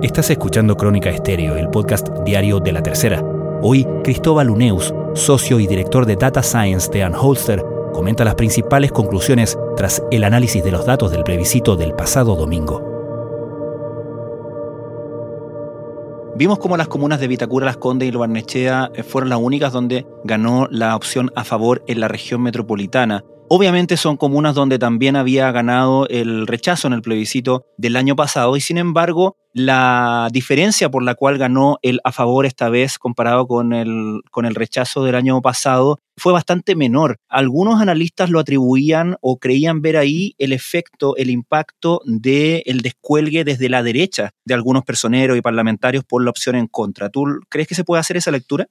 Estás 0.01 0.31
escuchando 0.31 0.75
Crónica 0.75 1.11
Estéreo, 1.11 1.57
el 1.57 1.69
podcast 1.69 2.09
diario 2.25 2.61
de 2.61 2.73
la 2.73 2.83
tercera. 2.83 3.23
Hoy, 3.65 3.87
Cristóbal 4.03 4.51
Uneus, 4.51 4.93
socio 5.15 5.61
y 5.61 5.69
director 5.69 6.05
de 6.05 6.17
Data 6.17 6.43
Science 6.43 6.91
de 6.91 7.05
Anholster, 7.05 7.65
comenta 7.93 8.25
las 8.25 8.35
principales 8.35 8.91
conclusiones 8.91 9.57
tras 9.77 10.03
el 10.11 10.25
análisis 10.25 10.65
de 10.65 10.73
los 10.73 10.85
datos 10.85 11.13
del 11.13 11.23
plebiscito 11.23 11.77
del 11.77 11.95
pasado 11.95 12.35
domingo. 12.35 12.83
Vimos 16.35 16.59
cómo 16.59 16.77
las 16.77 16.89
comunas 16.89 17.21
de 17.21 17.29
Vitacura, 17.29 17.65
Las 17.65 17.77
Condes 17.77 18.09
y 18.09 18.11
Lo 18.11 18.19
Barnechea 18.19 18.91
fueron 19.07 19.31
las 19.31 19.39
únicas 19.39 19.73
donde 19.73 20.07
ganó 20.25 20.67
la 20.69 20.97
opción 20.97 21.31
a 21.37 21.45
favor 21.45 21.85
en 21.87 22.01
la 22.01 22.09
región 22.09 22.43
metropolitana, 22.43 23.25
Obviamente 23.55 23.99
son 23.99 24.17
comunas 24.17 24.55
donde 24.55 24.79
también 24.79 25.15
había 25.15 25.53
ganado 25.53 26.09
el 26.09 26.47
rechazo 26.47 26.87
en 26.87 26.95
el 26.95 27.03
plebiscito 27.03 27.67
del 27.77 27.97
año 27.97 28.17
pasado 28.17 28.57
y 28.57 28.63
sin 28.63 28.79
embargo 28.79 29.37
la 29.53 30.31
diferencia 30.33 30.91
por 30.91 31.03
la 31.03 31.15
cual 31.17 31.37
ganó 31.37 31.79
el 31.83 32.01
a 32.03 32.13
favor 32.13 32.47
esta 32.47 32.71
vez 32.71 32.99
comparado 32.99 33.47
con 33.47 33.75
el, 33.75 34.23
con 34.31 34.47
el 34.47 34.55
rechazo 34.55 35.05
del 35.05 35.17
año 35.17 35.43
pasado 35.43 35.99
fue 36.17 36.33
bastante 36.33 36.75
menor. 36.77 37.19
Algunos 37.29 37.79
analistas 37.83 38.31
lo 38.31 38.41
atribuían 38.41 39.17
o 39.21 39.39
creían 39.39 39.83
ver 39.83 39.99
ahí 39.99 40.35
el 40.39 40.55
efecto, 40.55 41.15
el 41.19 41.29
impacto 41.29 42.01
del 42.07 42.63
el 42.65 42.81
descuelgue 42.81 43.45
desde 43.45 43.69
la 43.69 43.83
derecha 43.83 44.31
de 44.47 44.55
algunos 44.55 44.83
personeros 44.83 45.37
y 45.37 45.43
parlamentarios 45.43 46.05
por 46.05 46.25
la 46.25 46.31
opción 46.31 46.57
en 46.57 46.69
contra. 46.69 47.11
¿Tú 47.11 47.25
crees 47.51 47.69
que 47.69 47.75
se 47.75 47.85
puede 47.85 48.01
hacer 48.01 48.17
esa 48.17 48.31
lectura? 48.31 48.67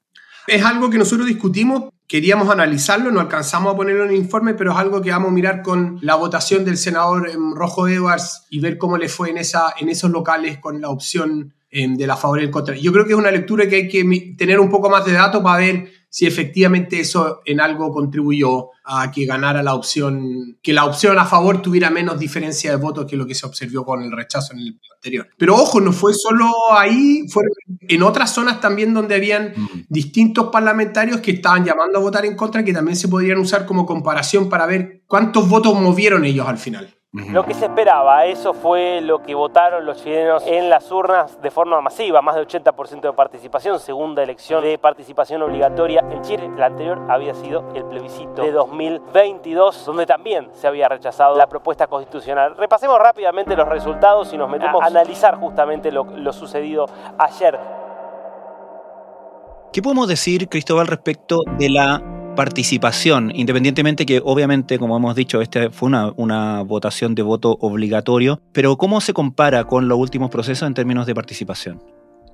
Es 0.52 0.66
algo 0.66 0.90
que 0.90 0.98
nosotros 0.98 1.28
discutimos, 1.28 1.94
queríamos 2.06 2.50
analizarlo, 2.50 3.10
no 3.10 3.22
alcanzamos 3.22 3.74
a 3.74 3.78
ponerlo 3.78 4.04
en 4.04 4.10
el 4.10 4.18
informe, 4.18 4.54
pero 4.54 4.74
es 4.74 4.78
algo 4.78 5.02
que 5.02 5.10
vamos 5.10 5.30
a 5.30 5.34
mirar 5.34 5.62
con 5.62 5.98
la 6.02 6.16
votación 6.16 6.66
del 6.66 6.76
senador 6.76 7.30
em, 7.30 7.56
Rojo 7.56 7.88
Edwards 7.88 8.48
y 8.50 8.60
ver 8.60 8.78
cómo 8.78 8.98
le 8.98 9.08
fue 9.08 9.30
en, 9.30 9.38
esa, 9.38 9.74
en 9.80 9.88
esos 9.88 10.12
locales 10.12 10.58
con 10.58 10.82
la 10.82 10.90
opción 10.90 11.54
em, 11.70 11.96
de 11.96 12.06
la 12.06 12.18
favor 12.18 12.42
y 12.42 12.44
el 12.44 12.52
contra. 12.52 12.76
Yo 12.76 12.92
creo 12.92 13.06
que 13.06 13.14
es 13.14 13.18
una 13.18 13.32
lectura 13.32 13.66
que 13.70 13.78
hay 13.78 13.88
que 13.88 14.36
tener 14.38 14.60
un 14.60 14.70
poco 14.70 14.90
más 14.90 15.06
de 15.06 15.14
datos 15.14 15.42
para 15.42 15.60
ver 15.60 15.90
si 16.12 16.28
efectivamente 16.28 17.00
eso 17.00 17.42
en 17.46 17.62
algo 17.62 17.90
contribuyó 17.90 18.72
a 18.84 19.10
que 19.12 19.26
ganara 19.26 19.64
la 19.64 19.76
opción, 19.76 20.58
que 20.62 20.74
la 20.74 20.84
opción 20.84 21.18
a 21.18 21.26
favor 21.26 21.62
tuviera 21.62 21.90
menos 21.90 22.20
diferencia 22.20 22.70
de 22.70 22.76
votos 22.76 23.06
que 23.06 23.16
lo 23.16 23.26
que 23.26 23.34
se 23.34 23.46
observó 23.46 23.86
con 23.86 24.04
el 24.04 24.12
rechazo 24.12 24.52
en 24.52 24.60
el 24.60 24.80
anterior. 24.94 25.30
Pero 25.38 25.56
ojo, 25.56 25.80
no 25.80 25.94
fue 25.94 26.14
solo 26.14 26.52
ahí, 26.74 27.26
fue 27.30 27.46
en 27.88 28.04
otras 28.04 28.34
zonas 28.34 28.60
también 28.60 28.94
donde 28.94 29.16
habían 29.16 29.54
distintos 29.88 30.50
parlamentarios 30.52 31.22
que 31.22 31.32
estaban 31.32 31.64
llamando 31.64 32.00
a 32.00 32.02
votar 32.02 32.26
en 32.26 32.36
contra, 32.36 32.66
que 32.66 32.74
también 32.74 32.98
se 32.98 33.08
podrían 33.08 33.38
usar 33.38 33.66
como 33.66 33.86
comparación 33.86 34.50
para 34.50 34.66
ver 34.66 35.04
cuántos 35.08 35.48
votos 35.48 35.80
movieron 35.80 36.26
ellos 36.26 36.46
al 36.46 36.58
final. 36.58 36.94
Lo 37.14 37.44
que 37.44 37.54
se 37.54 37.66
esperaba, 37.66 38.26
eso 38.26 38.54
fue 38.54 39.02
lo 39.02 39.22
que 39.22 39.36
votaron 39.36 39.86
los 39.86 40.02
chilenos 40.02 40.44
en 40.48 40.70
las 40.70 40.90
urnas 40.94 41.42
de 41.42 41.52
forma 41.52 41.82
masiva, 41.82 42.22
más 42.22 42.36
de 42.36 42.48
80% 42.48 43.02
de 43.02 43.12
participación, 43.12 43.82
segunda 43.82 44.24
elección 44.24 44.64
de 44.64 44.78
participación 44.78 45.42
obligatoria 45.42 46.06
en 46.10 46.22
Chile. 46.22 46.50
La 46.56 46.68
anterior 46.68 47.02
había 47.10 47.34
sido 47.34 47.68
el 47.76 47.84
plebiscito 47.84 48.44
de 48.44 48.54
2022, 48.54 49.86
donde 49.86 50.06
también 50.06 50.48
se 50.54 50.68
había 50.68 50.88
rechazado 50.88 51.36
la 51.36 51.48
propuesta 51.48 51.88
constitucional. 51.88 52.56
Repasemos 52.56 52.98
rápidamente 52.98 53.58
los 53.58 53.68
resultados 53.68 54.32
y 54.32 54.38
nos 54.38 54.50
metemos 54.50 54.82
a 54.82 54.86
analizar 54.86 55.36
justamente 55.36 55.92
lo, 55.92 56.06
lo 56.06 56.32
sucedido 56.32 56.86
ayer. 57.18 57.60
¿Qué 59.74 59.82
podemos 59.82 60.08
decir, 60.08 60.48
Cristóbal, 60.48 60.88
respecto 60.88 61.40
de 61.58 61.70
la 61.72 62.21
participación, 62.36 63.32
independientemente 63.36 64.06
que 64.06 64.22
obviamente, 64.24 64.80
como 64.80 64.98
hemos 64.98 65.16
dicho, 65.16 65.42
esta 65.42 65.70
fue 65.72 65.88
una, 65.88 66.12
una, 66.16 66.62
votación 66.64 67.16
de 67.16 67.22
voto 67.22 67.58
obligatorio, 67.60 68.42
pero 68.52 68.78
¿cómo 68.78 69.02
se 69.02 69.14
compara 69.14 69.66
con 69.66 69.88
los 69.88 69.98
últimos 69.98 70.30
procesos 70.30 70.68
en 70.68 70.74
términos 70.74 71.06
de 71.06 71.16
participación? 71.16 71.82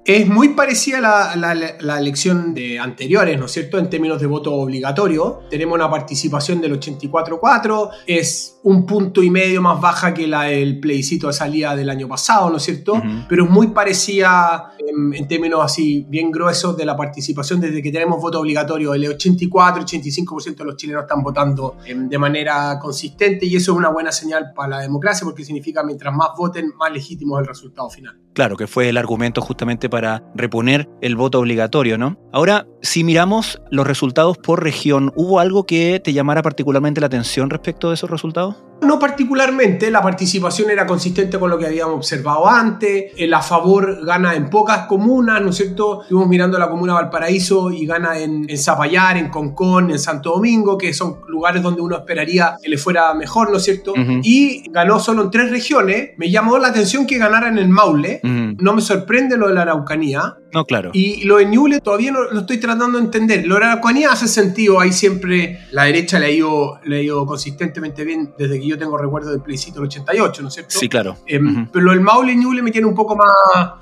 Es 0.05 0.25
muy 0.25 0.49
parecida 0.49 0.99
a 0.99 1.35
la, 1.35 1.53
la, 1.53 1.75
la, 1.81 1.99
elección 1.99 2.53
de 2.53 2.79
anteriores, 2.79 3.37
¿no 3.37 3.47
es 3.47 3.51
cierto? 3.51 3.77
En 3.77 3.89
términos 3.89 4.21
de 4.21 4.27
voto 4.27 4.53
obligatorio. 4.53 5.41
Tenemos 5.49 5.75
una 5.75 5.89
participación 5.89 6.61
del 6.61 6.79
84-4, 6.79 7.89
es 8.05 8.56
un 8.67 8.86
punto 8.86 9.24
y 9.24 9.29
medio 9.29 9.62
más 9.62 9.79
baja 9.79 10.13
que 10.13 10.27
la 10.27 10.43
del 10.43 10.81
plebiscito 10.81 11.27
de 11.27 11.33
salida 11.33 11.74
del 11.74 11.89
año 11.89 12.05
pasado, 12.05 12.50
¿no 12.50 12.57
es 12.57 12.63
cierto? 12.63 12.95
Uh 12.95 12.97
-huh. 12.97 13.25
Pero 13.29 13.45
es 13.45 13.50
muy 13.50 13.67
parecida 13.67 14.74
en, 14.77 15.13
en, 15.13 15.25
términos 15.25 15.62
así 15.63 16.05
bien 16.09 16.31
gruesos 16.31 16.75
de 16.75 16.86
la 16.86 16.97
participación 16.97 17.62
desde 17.62 17.81
que 17.81 17.93
tenemos 17.93 18.21
voto 18.21 18.41
obligatorio. 18.41 18.93
El 18.93 19.05
84-85% 19.17 20.57
de 20.57 20.65
los 20.65 20.75
chilenos 20.75 21.03
están 21.03 21.24
votando 21.24 21.77
de 21.88 22.17
manera 22.17 22.77
consistente 22.77 23.45
y 23.45 23.55
eso 23.55 23.71
es 23.71 23.77
una 23.77 23.89
buena 23.89 24.12
señal 24.12 24.51
para 24.53 24.69
la 24.69 24.79
democracia 24.79 25.24
porque 25.24 25.45
significa 25.45 25.81
mientras 25.83 26.13
más 26.13 26.31
voten, 26.38 26.74
más 26.77 26.91
legítimo 26.91 27.38
es 27.38 27.43
el 27.43 27.47
resultado 27.47 27.89
final. 27.89 28.19
Claro, 28.33 28.55
que 28.57 28.67
fue 28.67 28.89
el 28.89 28.97
argumento 28.97 29.41
justamente 29.41 29.89
para 29.89 30.24
reponer 30.36 30.88
el 31.01 31.15
voto 31.15 31.39
obligatorio, 31.39 31.97
¿no? 31.97 32.19
Ahora, 32.31 32.67
si 32.83 33.03
miramos 33.03 33.62
los 33.71 33.88
resultados 33.88 34.38
por 34.38 34.62
región, 34.62 35.12
¿hubo 35.15 35.39
algo 35.39 35.65
que 35.65 36.00
te 36.03 36.13
llamara 36.13 36.43
particularmente 36.43 37.01
la 37.01 37.07
atención 37.07 37.50
respecto 37.50 37.88
de 37.88 37.95
esos 37.95 38.12
resultados? 38.12 38.56
now. 38.57 38.76
No 38.81 39.00
particularmente, 39.00 39.89
la 39.89 40.01
participación 40.01 40.69
era 40.69 40.86
consistente 40.86 41.39
con 41.39 41.50
lo 41.50 41.57
que 41.57 41.65
habíamos 41.65 41.96
observado 41.96 42.48
antes, 42.48 43.12
el 43.17 43.34
a 43.34 43.41
favor 43.41 44.05
gana 44.05 44.36
en 44.36 44.50
pocas 44.50 44.86
comunas, 44.88 45.41
¿no 45.41 45.50
es 45.50 45.57
cierto? 45.57 46.03
Estuvimos 46.03 46.29
mirando 46.29 46.60
la 46.60 46.69
comuna 46.69 46.93
Valparaíso 46.93 47.72
y 47.72 47.86
gana 47.86 48.19
en, 48.19 48.48
en 48.48 48.57
Zapallar, 48.57 49.17
en 49.17 49.29
Concón, 49.29 49.89
en 49.89 50.00
Santo 50.00 50.31
Domingo, 50.31 50.77
que 50.77 50.93
son 50.93 51.22
lugares 51.27 51.63
donde 51.63 51.81
uno 51.81 51.98
esperaría 51.98 52.55
que 52.62 52.69
le 52.69 52.77
fuera 52.77 53.13
mejor, 53.13 53.50
¿no 53.51 53.57
es 53.57 53.63
cierto? 53.63 53.93
Y 54.24 54.69
ganó 54.69 55.00
solo 55.00 55.24
en 55.24 55.31
tres 55.31 55.50
regiones. 55.50 56.12
Me 56.17 56.29
llamó 56.29 56.57
la 56.60 56.67
atención 56.67 57.07
que 57.07 57.17
ganara 57.17 57.48
en 57.48 57.57
el 57.57 57.69
Maule. 57.69 58.22
No 58.24 58.74
me 58.74 58.81
sorprende 58.81 59.38
lo 59.38 59.48
de 59.48 59.55
la 59.55 59.63
Araucanía. 59.63 60.38
No, 60.53 60.65
claro. 60.65 60.91
Y 60.93 61.25
lo 61.25 61.38
de 61.38 61.46
Ñuble 61.46 61.81
todavía 61.81 62.12
no 62.12 62.24
lo 62.24 62.39
estoy 62.39 62.57
tratando 62.57 62.98
de 62.98 63.05
entender. 63.05 63.46
Lo 63.46 63.55
de 63.55 63.62
la 63.62 63.72
Araucanía 63.74 64.12
hace 64.12 64.27
sentido. 64.27 64.79
Ahí 64.79 64.93
siempre 64.93 65.60
la 65.72 65.84
derecha 65.84 66.19
le 66.19 66.27
ha 66.27 66.31
ido, 66.31 66.79
le 66.86 66.98
ha 66.98 67.01
ido 67.01 67.25
consistentemente 67.25 68.03
bien 68.03 68.34
desde 68.38 68.60
que 68.60 68.66
yo 68.67 68.77
tengo 68.77 68.97
recuerdo 68.97 69.31
del 69.31 69.41
plebiscito 69.41 69.79
del 69.79 69.88
88, 69.88 70.41
¿no 70.41 70.47
es 70.47 70.53
cierto? 70.53 70.77
Sí, 70.77 70.89
claro. 70.89 71.17
Eh, 71.25 71.39
Pero 71.71 71.86
lo 71.86 71.91
del 71.91 72.01
Maule 72.01 72.33
y 72.33 72.38
Ñuble 72.38 72.62
me 72.62 72.71
tiene 72.71 72.88
un 72.88 72.95
poco 72.95 73.15
más, 73.15 73.27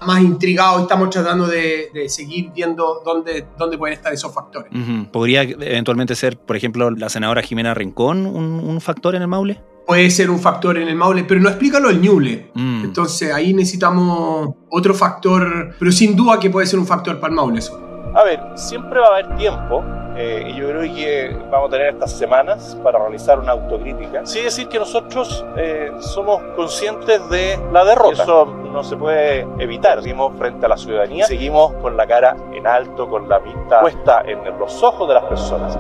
más 0.05 0.21
intrigado 0.21 0.79
y 0.79 0.83
estamos 0.83 1.09
tratando 1.09 1.47
de, 1.47 1.89
de 1.93 2.09
seguir 2.09 2.51
viendo 2.53 3.01
dónde, 3.03 3.47
dónde 3.57 3.77
pueden 3.77 3.95
estar 3.95 4.13
esos 4.13 4.33
factores. 4.33 4.71
¿Podría 5.11 5.43
eventualmente 5.43 6.15
ser, 6.15 6.37
por 6.37 6.55
ejemplo, 6.55 6.91
la 6.91 7.09
senadora 7.09 7.41
Jimena 7.41 7.73
Rincón 7.73 8.25
un, 8.25 8.45
un 8.63 8.81
factor 8.81 9.15
en 9.15 9.21
el 9.21 9.27
Maule? 9.27 9.61
Puede 9.85 10.09
ser 10.09 10.31
un 10.31 10.39
factor 10.39 10.77
en 10.79 10.87
el 10.87 10.95
Maule, 10.95 11.25
pero 11.25 11.39
no 11.39 11.49
explica 11.49 11.79
lo 11.79 11.89
del 11.89 12.01
Ñuble. 12.01 12.49
Mm. 12.55 12.85
Entonces 12.85 13.31
ahí 13.31 13.53
necesitamos 13.53 14.49
otro 14.69 14.95
factor, 14.95 15.75
pero 15.77 15.91
sin 15.91 16.15
duda 16.15 16.39
que 16.39 16.49
puede 16.49 16.65
ser 16.65 16.79
un 16.79 16.87
factor 16.87 17.19
para 17.19 17.29
el 17.31 17.35
Maule 17.35 17.59
eso. 17.59 17.79
A 18.13 18.23
ver, 18.23 18.39
siempre 18.55 18.99
va 18.99 19.07
a 19.07 19.09
haber 19.11 19.35
tiempo 19.35 19.83
eh, 20.17 20.49
y 20.49 20.55
yo 20.55 20.69
creo 20.69 20.81
que 20.81 21.37
vamos 21.51 21.67
a 21.67 21.71
tener 21.71 21.87
estas 21.93 22.17
semanas 22.17 22.77
para 22.83 22.99
realizar 22.99 23.37
una 23.39 23.51
autocrítica. 23.51 24.25
Sí 24.25 24.41
decir 24.41 24.67
que 24.67 24.79
nosotros 24.79 25.45
eh, 25.57 25.91
somos 25.99 26.41
conscientes 26.55 27.29
de 27.29 27.59
la 27.73 27.83
derrota. 27.83 28.23
Eso 28.23 28.45
no 28.45 28.83
se 28.83 28.95
puede 28.95 29.45
evitar. 29.59 30.01
Seguimos 30.01 30.37
frente 30.37 30.65
a 30.65 30.69
la 30.69 30.77
ciudadanía, 30.77 31.25
seguimos 31.25 31.73
con 31.81 31.97
la 31.97 32.07
cara 32.07 32.35
en 32.53 32.65
alto, 32.65 33.09
con 33.09 33.27
la 33.27 33.39
vista 33.39 33.81
puesta 33.81 34.23
en 34.25 34.39
los 34.57 34.81
ojos 34.83 35.07
de 35.07 35.13
las 35.15 35.23
personas. 35.25 35.77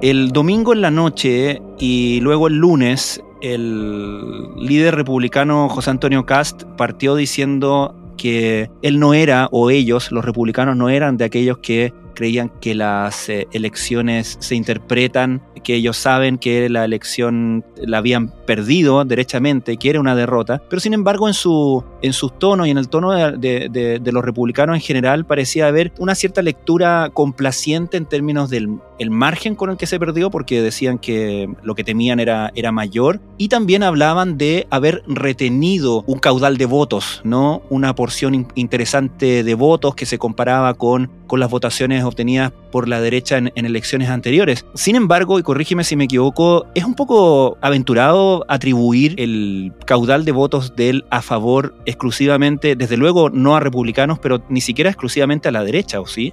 El 0.00 0.32
domingo 0.32 0.72
en 0.72 0.80
la 0.80 0.90
noche 0.90 1.62
y 1.78 2.20
luego 2.20 2.48
el 2.48 2.56
lunes, 2.56 3.22
el 3.40 4.54
líder 4.56 4.96
republicano 4.96 5.68
José 5.68 5.90
Antonio 5.90 6.26
Cast 6.26 6.64
partió 6.76 7.14
diciendo 7.14 7.94
que 8.16 8.70
él 8.82 8.98
no 9.00 9.14
era, 9.14 9.48
o 9.50 9.70
ellos, 9.70 10.10
los 10.12 10.24
republicanos, 10.24 10.76
no 10.76 10.88
eran 10.88 11.16
de 11.16 11.24
aquellos 11.24 11.58
que 11.58 11.92
creían 12.14 12.48
que 12.60 12.76
las 12.76 13.28
eh, 13.28 13.48
elecciones 13.52 14.36
se 14.38 14.54
interpretan, 14.54 15.42
que 15.64 15.74
ellos 15.74 15.96
saben 15.96 16.38
que 16.38 16.68
la 16.68 16.84
elección 16.84 17.64
la 17.76 17.98
habían 17.98 18.28
perdido 18.46 19.04
derechamente, 19.04 19.76
que 19.78 19.90
era 19.90 19.98
una 19.98 20.14
derrota, 20.14 20.62
pero 20.70 20.78
sin 20.78 20.92
embargo 20.94 21.26
en, 21.26 21.34
su, 21.34 21.82
en 22.02 22.12
sus 22.12 22.38
tonos 22.38 22.68
y 22.68 22.70
en 22.70 22.78
el 22.78 22.88
tono 22.88 23.12
de- 23.12 23.98
de 24.00 24.12
los 24.12 24.24
republicanos 24.24 24.76
en 24.76 24.82
general 24.82 25.24
parecía 25.24 25.66
haber 25.66 25.90
una 25.98 26.14
cierta 26.14 26.40
lectura 26.42 27.10
complaciente 27.12 27.96
en 27.96 28.06
términos 28.06 28.48
del 28.48 28.78
el 28.98 29.10
margen 29.10 29.54
con 29.54 29.70
el 29.70 29.76
que 29.76 29.86
se 29.86 29.98
perdió, 29.98 30.30
porque 30.30 30.62
decían 30.62 30.98
que 30.98 31.48
lo 31.62 31.74
que 31.74 31.84
temían 31.84 32.20
era, 32.20 32.50
era 32.54 32.72
mayor, 32.72 33.20
y 33.38 33.48
también 33.48 33.82
hablaban 33.82 34.38
de 34.38 34.66
haber 34.70 35.02
retenido 35.06 36.02
un 36.06 36.18
caudal 36.18 36.56
de 36.56 36.66
votos, 36.66 37.20
¿no? 37.24 37.62
Una 37.70 37.94
porción 37.94 38.34
in- 38.34 38.48
interesante 38.54 39.42
de 39.42 39.54
votos 39.54 39.94
que 39.94 40.06
se 40.06 40.18
comparaba 40.18 40.74
con, 40.74 41.10
con 41.26 41.40
las 41.40 41.50
votaciones 41.50 42.04
obtenidas 42.04 42.52
por 42.70 42.88
la 42.88 43.00
derecha 43.00 43.38
en, 43.38 43.52
elecciones 43.54 44.08
anteriores. 44.08 44.64
Sin 44.74 44.96
embargo, 44.96 45.38
y 45.38 45.42
corrígeme 45.42 45.84
si 45.84 45.96
me 45.96 46.04
equivoco, 46.04 46.66
es 46.74 46.84
un 46.84 46.94
poco 46.94 47.56
aventurado 47.60 48.44
atribuir 48.48 49.14
el 49.18 49.72
caudal 49.86 50.24
de 50.24 50.32
votos 50.32 50.76
de 50.76 50.90
él 50.90 51.04
a 51.10 51.22
favor 51.22 51.74
exclusivamente, 51.86 52.76
desde 52.76 52.96
luego 52.96 53.30
no 53.30 53.56
a 53.56 53.60
republicanos, 53.60 54.18
pero 54.18 54.42
ni 54.48 54.60
siquiera 54.60 54.90
exclusivamente 54.90 55.48
a 55.48 55.52
la 55.52 55.64
derecha, 55.64 56.00
¿o 56.00 56.06
sí? 56.06 56.32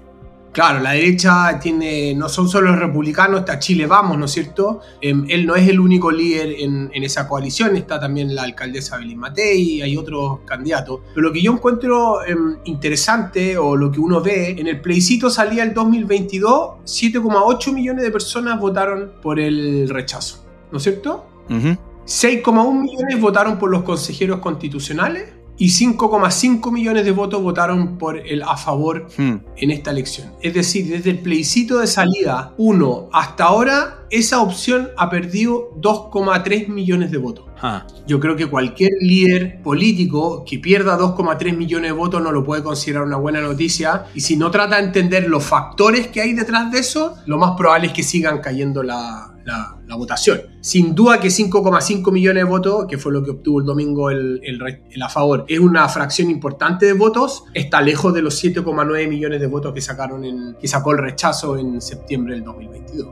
Claro, 0.51 0.81
la 0.81 0.91
derecha 0.91 1.57
tiene, 1.59 2.13
no 2.13 2.27
son 2.27 2.49
solo 2.49 2.71
los 2.71 2.79
republicanos, 2.79 3.39
está 3.41 3.57
Chile 3.57 3.85
Vamos, 3.85 4.17
¿no 4.17 4.25
es 4.25 4.31
cierto? 4.31 4.81
Em, 4.99 5.25
él 5.29 5.45
no 5.45 5.55
es 5.55 5.67
el 5.69 5.79
único 5.79 6.11
líder 6.11 6.55
en, 6.59 6.91
en 6.93 7.03
esa 7.03 7.27
coalición, 7.27 7.77
está 7.77 7.99
también 8.01 8.35
la 8.35 8.43
alcaldesa 8.43 8.97
Belén 8.97 9.17
Matei 9.17 9.81
hay 9.81 9.95
otros 9.95 10.39
candidatos. 10.45 10.99
Pero 11.15 11.27
lo 11.27 11.33
que 11.33 11.41
yo 11.41 11.53
encuentro 11.53 12.25
em, 12.25 12.57
interesante 12.65 13.57
o 13.57 13.77
lo 13.77 13.91
que 13.91 14.01
uno 14.01 14.21
ve, 14.21 14.49
en 14.59 14.67
el 14.67 14.81
plebiscito 14.81 15.29
salía 15.29 15.63
el 15.63 15.73
2022, 15.73 16.79
7,8 16.83 17.73
millones 17.73 18.03
de 18.03 18.11
personas 18.11 18.59
votaron 18.59 19.13
por 19.21 19.39
el 19.39 19.87
rechazo, 19.87 20.45
¿no 20.69 20.79
es 20.79 20.83
cierto? 20.83 21.27
Ujú. 21.49 21.77
6,1 22.05 22.73
millones 22.73 23.21
votaron 23.21 23.57
por 23.57 23.69
los 23.69 23.83
consejeros 23.83 24.39
constitucionales 24.39 25.40
y 25.61 25.67
5,5 25.67 26.71
millones 26.71 27.05
de 27.05 27.11
votos 27.11 27.39
votaron 27.39 27.99
por 27.99 28.17
el 28.17 28.41
a 28.41 28.57
favor 28.57 29.05
Hmm. 29.15 29.35
en 29.57 29.69
esta 29.69 29.91
elección. 29.91 30.33
Es 30.41 30.55
decir, 30.55 30.87
desde 30.89 31.11
el 31.11 31.19
plebiscito 31.19 31.77
de 31.77 31.85
salida 31.85 32.55
1 32.57 33.09
hasta 33.13 33.43
ahora, 33.43 33.99
esa 34.09 34.41
opción 34.41 34.89
ha 34.97 35.11
perdido 35.11 35.69
2,3 35.79 36.67
millones 36.67 37.11
de 37.11 37.19
votos. 37.19 37.45
Ah. 37.61 37.85
Yo 38.07 38.19
creo 38.19 38.35
que 38.35 38.47
cualquier 38.47 38.89
líder 39.01 39.61
político 39.61 40.43
que 40.49 40.57
pierda 40.57 40.97
2,3 40.97 41.55
millones 41.55 41.91
de 41.91 41.95
votos 41.95 42.23
no 42.23 42.31
lo 42.31 42.43
puede 42.43 42.63
considerar 42.63 43.03
una 43.03 43.17
buena 43.17 43.39
noticia 43.39 44.05
y 44.15 44.21
si 44.21 44.37
no 44.37 44.49
trata 44.49 44.77
de 44.77 44.85
entender 44.85 45.29
los 45.29 45.43
factores 45.43 46.07
que 46.07 46.21
hay 46.21 46.33
detrás 46.33 46.71
de 46.71 46.79
eso, 46.79 47.17
lo 47.27 47.37
más 47.37 47.51
probable 47.55 47.87
es 47.87 47.93
que 47.93 48.01
sigan 48.01 48.39
cayendo 48.39 48.81
la, 48.81 49.30
la- 49.45 49.77
votación. 49.97 50.41
Sin 50.61 50.95
duda 50.95 51.19
que 51.19 51.27
5,5 51.29 52.11
millones 52.11 52.43
de 52.45 52.49
votos, 52.49 52.85
que 52.87 52.97
fue 52.97 53.11
lo 53.11 53.21
que 53.23 53.31
obtuvo 53.31 53.59
el 53.59 53.65
domingo 53.65 54.09
el, 54.09 54.41
el 54.43 55.01
a 55.01 55.09
favor, 55.09 55.43
es 55.49 55.59
una 55.59 55.87
fracción 55.89 56.31
importante 56.31 56.85
de 56.85 56.93
votos, 56.93 57.43
está 57.53 57.81
lejos 57.81 58.13
de 58.13 58.21
los 58.21 58.41
7,9 58.41 59.09
millones 59.09 59.41
de 59.41 59.47
votos 59.47 59.73
que, 59.73 59.81
sacaron 59.81 60.23
en, 60.23 60.55
que 60.59 60.67
sacó 60.67 60.91
el 60.91 60.99
rechazo 60.99 61.57
en 61.57 61.81
septiembre 61.81 62.35
del 62.35 62.43
2022. 62.45 63.09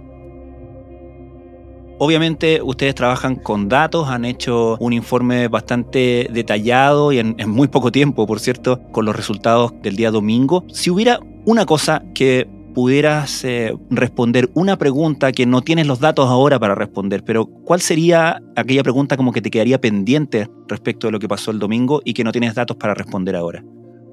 Obviamente 2.01 2.61
ustedes 2.63 2.95
trabajan 2.95 3.35
con 3.35 3.67
datos, 3.67 4.07
han 4.07 4.23
hecho 4.23 4.77
un 4.79 4.93
informe 4.93 5.49
bastante 5.49 6.29
detallado 6.31 7.11
y 7.11 7.19
en 7.19 7.35
muy 7.49 7.67
poco 7.67 7.91
tiempo, 7.91 8.25
por 8.25 8.39
cierto, 8.39 8.81
con 8.93 9.03
los 9.03 9.13
resultados 9.13 9.73
del 9.81 9.97
día 9.97 10.09
domingo. 10.11 10.63
Si 10.71 10.89
hubiera 10.89 11.19
una 11.45 11.65
cosa 11.65 12.03
que 12.15 12.47
pudieras 12.73 13.43
eh, 13.43 13.75
responder, 13.89 14.49
una 14.53 14.77
pregunta 14.77 15.31
que 15.31 15.45
no 15.45 15.61
tienes 15.61 15.87
los 15.87 15.99
datos 15.99 16.29
ahora 16.29 16.59
para 16.59 16.75
responder, 16.75 17.23
pero 17.23 17.45
¿cuál 17.45 17.81
sería 17.81 18.41
aquella 18.55 18.83
pregunta 18.83 19.17
como 19.17 19.31
que 19.31 19.41
te 19.41 19.51
quedaría 19.51 19.81
pendiente 19.81 20.49
respecto 20.67 21.07
de 21.07 21.11
lo 21.11 21.19
que 21.19 21.27
pasó 21.27 21.51
el 21.51 21.59
domingo 21.59 22.01
y 22.05 22.13
que 22.13 22.23
no 22.23 22.31
tienes 22.31 22.55
datos 22.55 22.77
para 22.77 22.93
responder 22.93 23.35
ahora? 23.35 23.63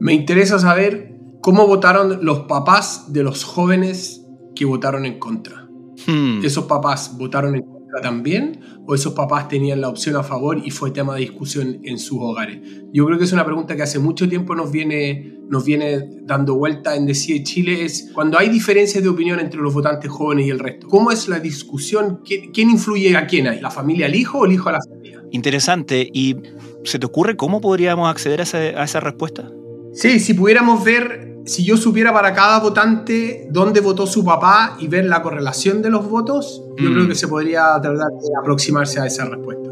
Me 0.00 0.12
interesa 0.12 0.58
saber 0.58 1.14
cómo 1.40 1.66
votaron 1.66 2.24
los 2.24 2.40
papás 2.40 3.12
de 3.12 3.22
los 3.22 3.44
jóvenes 3.44 4.26
que 4.54 4.64
votaron 4.64 5.04
en 5.06 5.18
contra. 5.18 5.68
Hmm. 6.06 6.44
¿Esos 6.44 6.64
papás 6.64 7.16
votaron 7.16 7.54
en 7.54 7.62
contra 7.62 7.75
también? 8.02 8.60
¿O 8.86 8.94
esos 8.94 9.14
papás 9.14 9.48
tenían 9.48 9.80
la 9.80 9.88
opción 9.88 10.16
a 10.16 10.22
favor 10.22 10.60
y 10.64 10.70
fue 10.70 10.90
tema 10.90 11.14
de 11.14 11.20
discusión 11.20 11.80
en 11.84 11.98
sus 11.98 12.18
hogares? 12.20 12.58
Yo 12.92 13.06
creo 13.06 13.18
que 13.18 13.24
es 13.24 13.32
una 13.32 13.44
pregunta 13.44 13.74
que 13.76 13.82
hace 13.82 13.98
mucho 13.98 14.28
tiempo 14.28 14.54
nos 14.54 14.70
viene, 14.70 15.38
nos 15.48 15.64
viene 15.64 16.00
dando 16.22 16.54
vuelta 16.56 16.94
en 16.96 17.06
Decide 17.06 17.42
Chile. 17.42 17.84
Es 17.84 18.10
cuando 18.14 18.38
hay 18.38 18.48
diferencias 18.48 19.02
de 19.02 19.08
opinión 19.08 19.40
entre 19.40 19.60
los 19.60 19.72
votantes 19.74 20.10
jóvenes 20.10 20.46
y 20.46 20.50
el 20.50 20.58
resto. 20.58 20.86
¿Cómo 20.88 21.10
es 21.10 21.28
la 21.28 21.40
discusión? 21.40 22.20
¿Quién, 22.24 22.50
quién 22.52 22.70
influye 22.70 23.16
a 23.16 23.26
quién 23.26 23.46
hay? 23.48 23.60
¿La 23.60 23.70
familia 23.70 24.06
al 24.06 24.14
hijo 24.14 24.38
o 24.40 24.46
el 24.46 24.52
hijo 24.52 24.68
a 24.68 24.72
la 24.72 24.80
familia? 24.88 25.22
Interesante. 25.32 26.08
¿Y 26.12 26.36
se 26.84 26.98
te 26.98 27.06
ocurre 27.06 27.36
cómo 27.36 27.60
podríamos 27.60 28.08
acceder 28.10 28.40
a, 28.40 28.42
ese- 28.44 28.74
a 28.76 28.84
esa 28.84 29.00
respuesta? 29.00 29.50
Sí, 29.92 30.20
si 30.20 30.34
pudiéramos 30.34 30.84
ver, 30.84 31.35
si 31.46 31.64
yo 31.64 31.76
supiera 31.76 32.12
para 32.12 32.34
cada 32.34 32.58
votante 32.60 33.46
dónde 33.50 33.80
votó 33.80 34.06
su 34.06 34.24
papá 34.24 34.76
y 34.80 34.88
ver 34.88 35.04
la 35.06 35.22
correlación 35.22 35.80
de 35.80 35.90
los 35.90 36.08
votos, 36.08 36.62
yo 36.76 36.90
Mm. 36.90 36.92
creo 36.92 37.08
que 37.08 37.14
se 37.14 37.28
podría 37.28 37.80
tratar 37.80 38.10
de 38.10 38.28
aproximarse 38.40 39.00
a 39.00 39.06
esa 39.06 39.24
respuesta. 39.26 39.70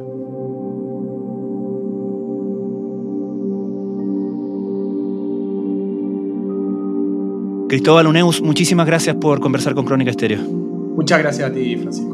Cristóbal 7.68 8.06
Uneus, 8.06 8.40
muchísimas 8.40 8.86
gracias 8.86 9.16
por 9.16 9.40
conversar 9.40 9.74
con 9.74 9.84
Crónica 9.84 10.10
Estéreo. 10.10 10.40
Muchas 10.42 11.18
gracias 11.18 11.50
a 11.50 11.52
ti, 11.52 11.76
Francisco. 11.76 12.13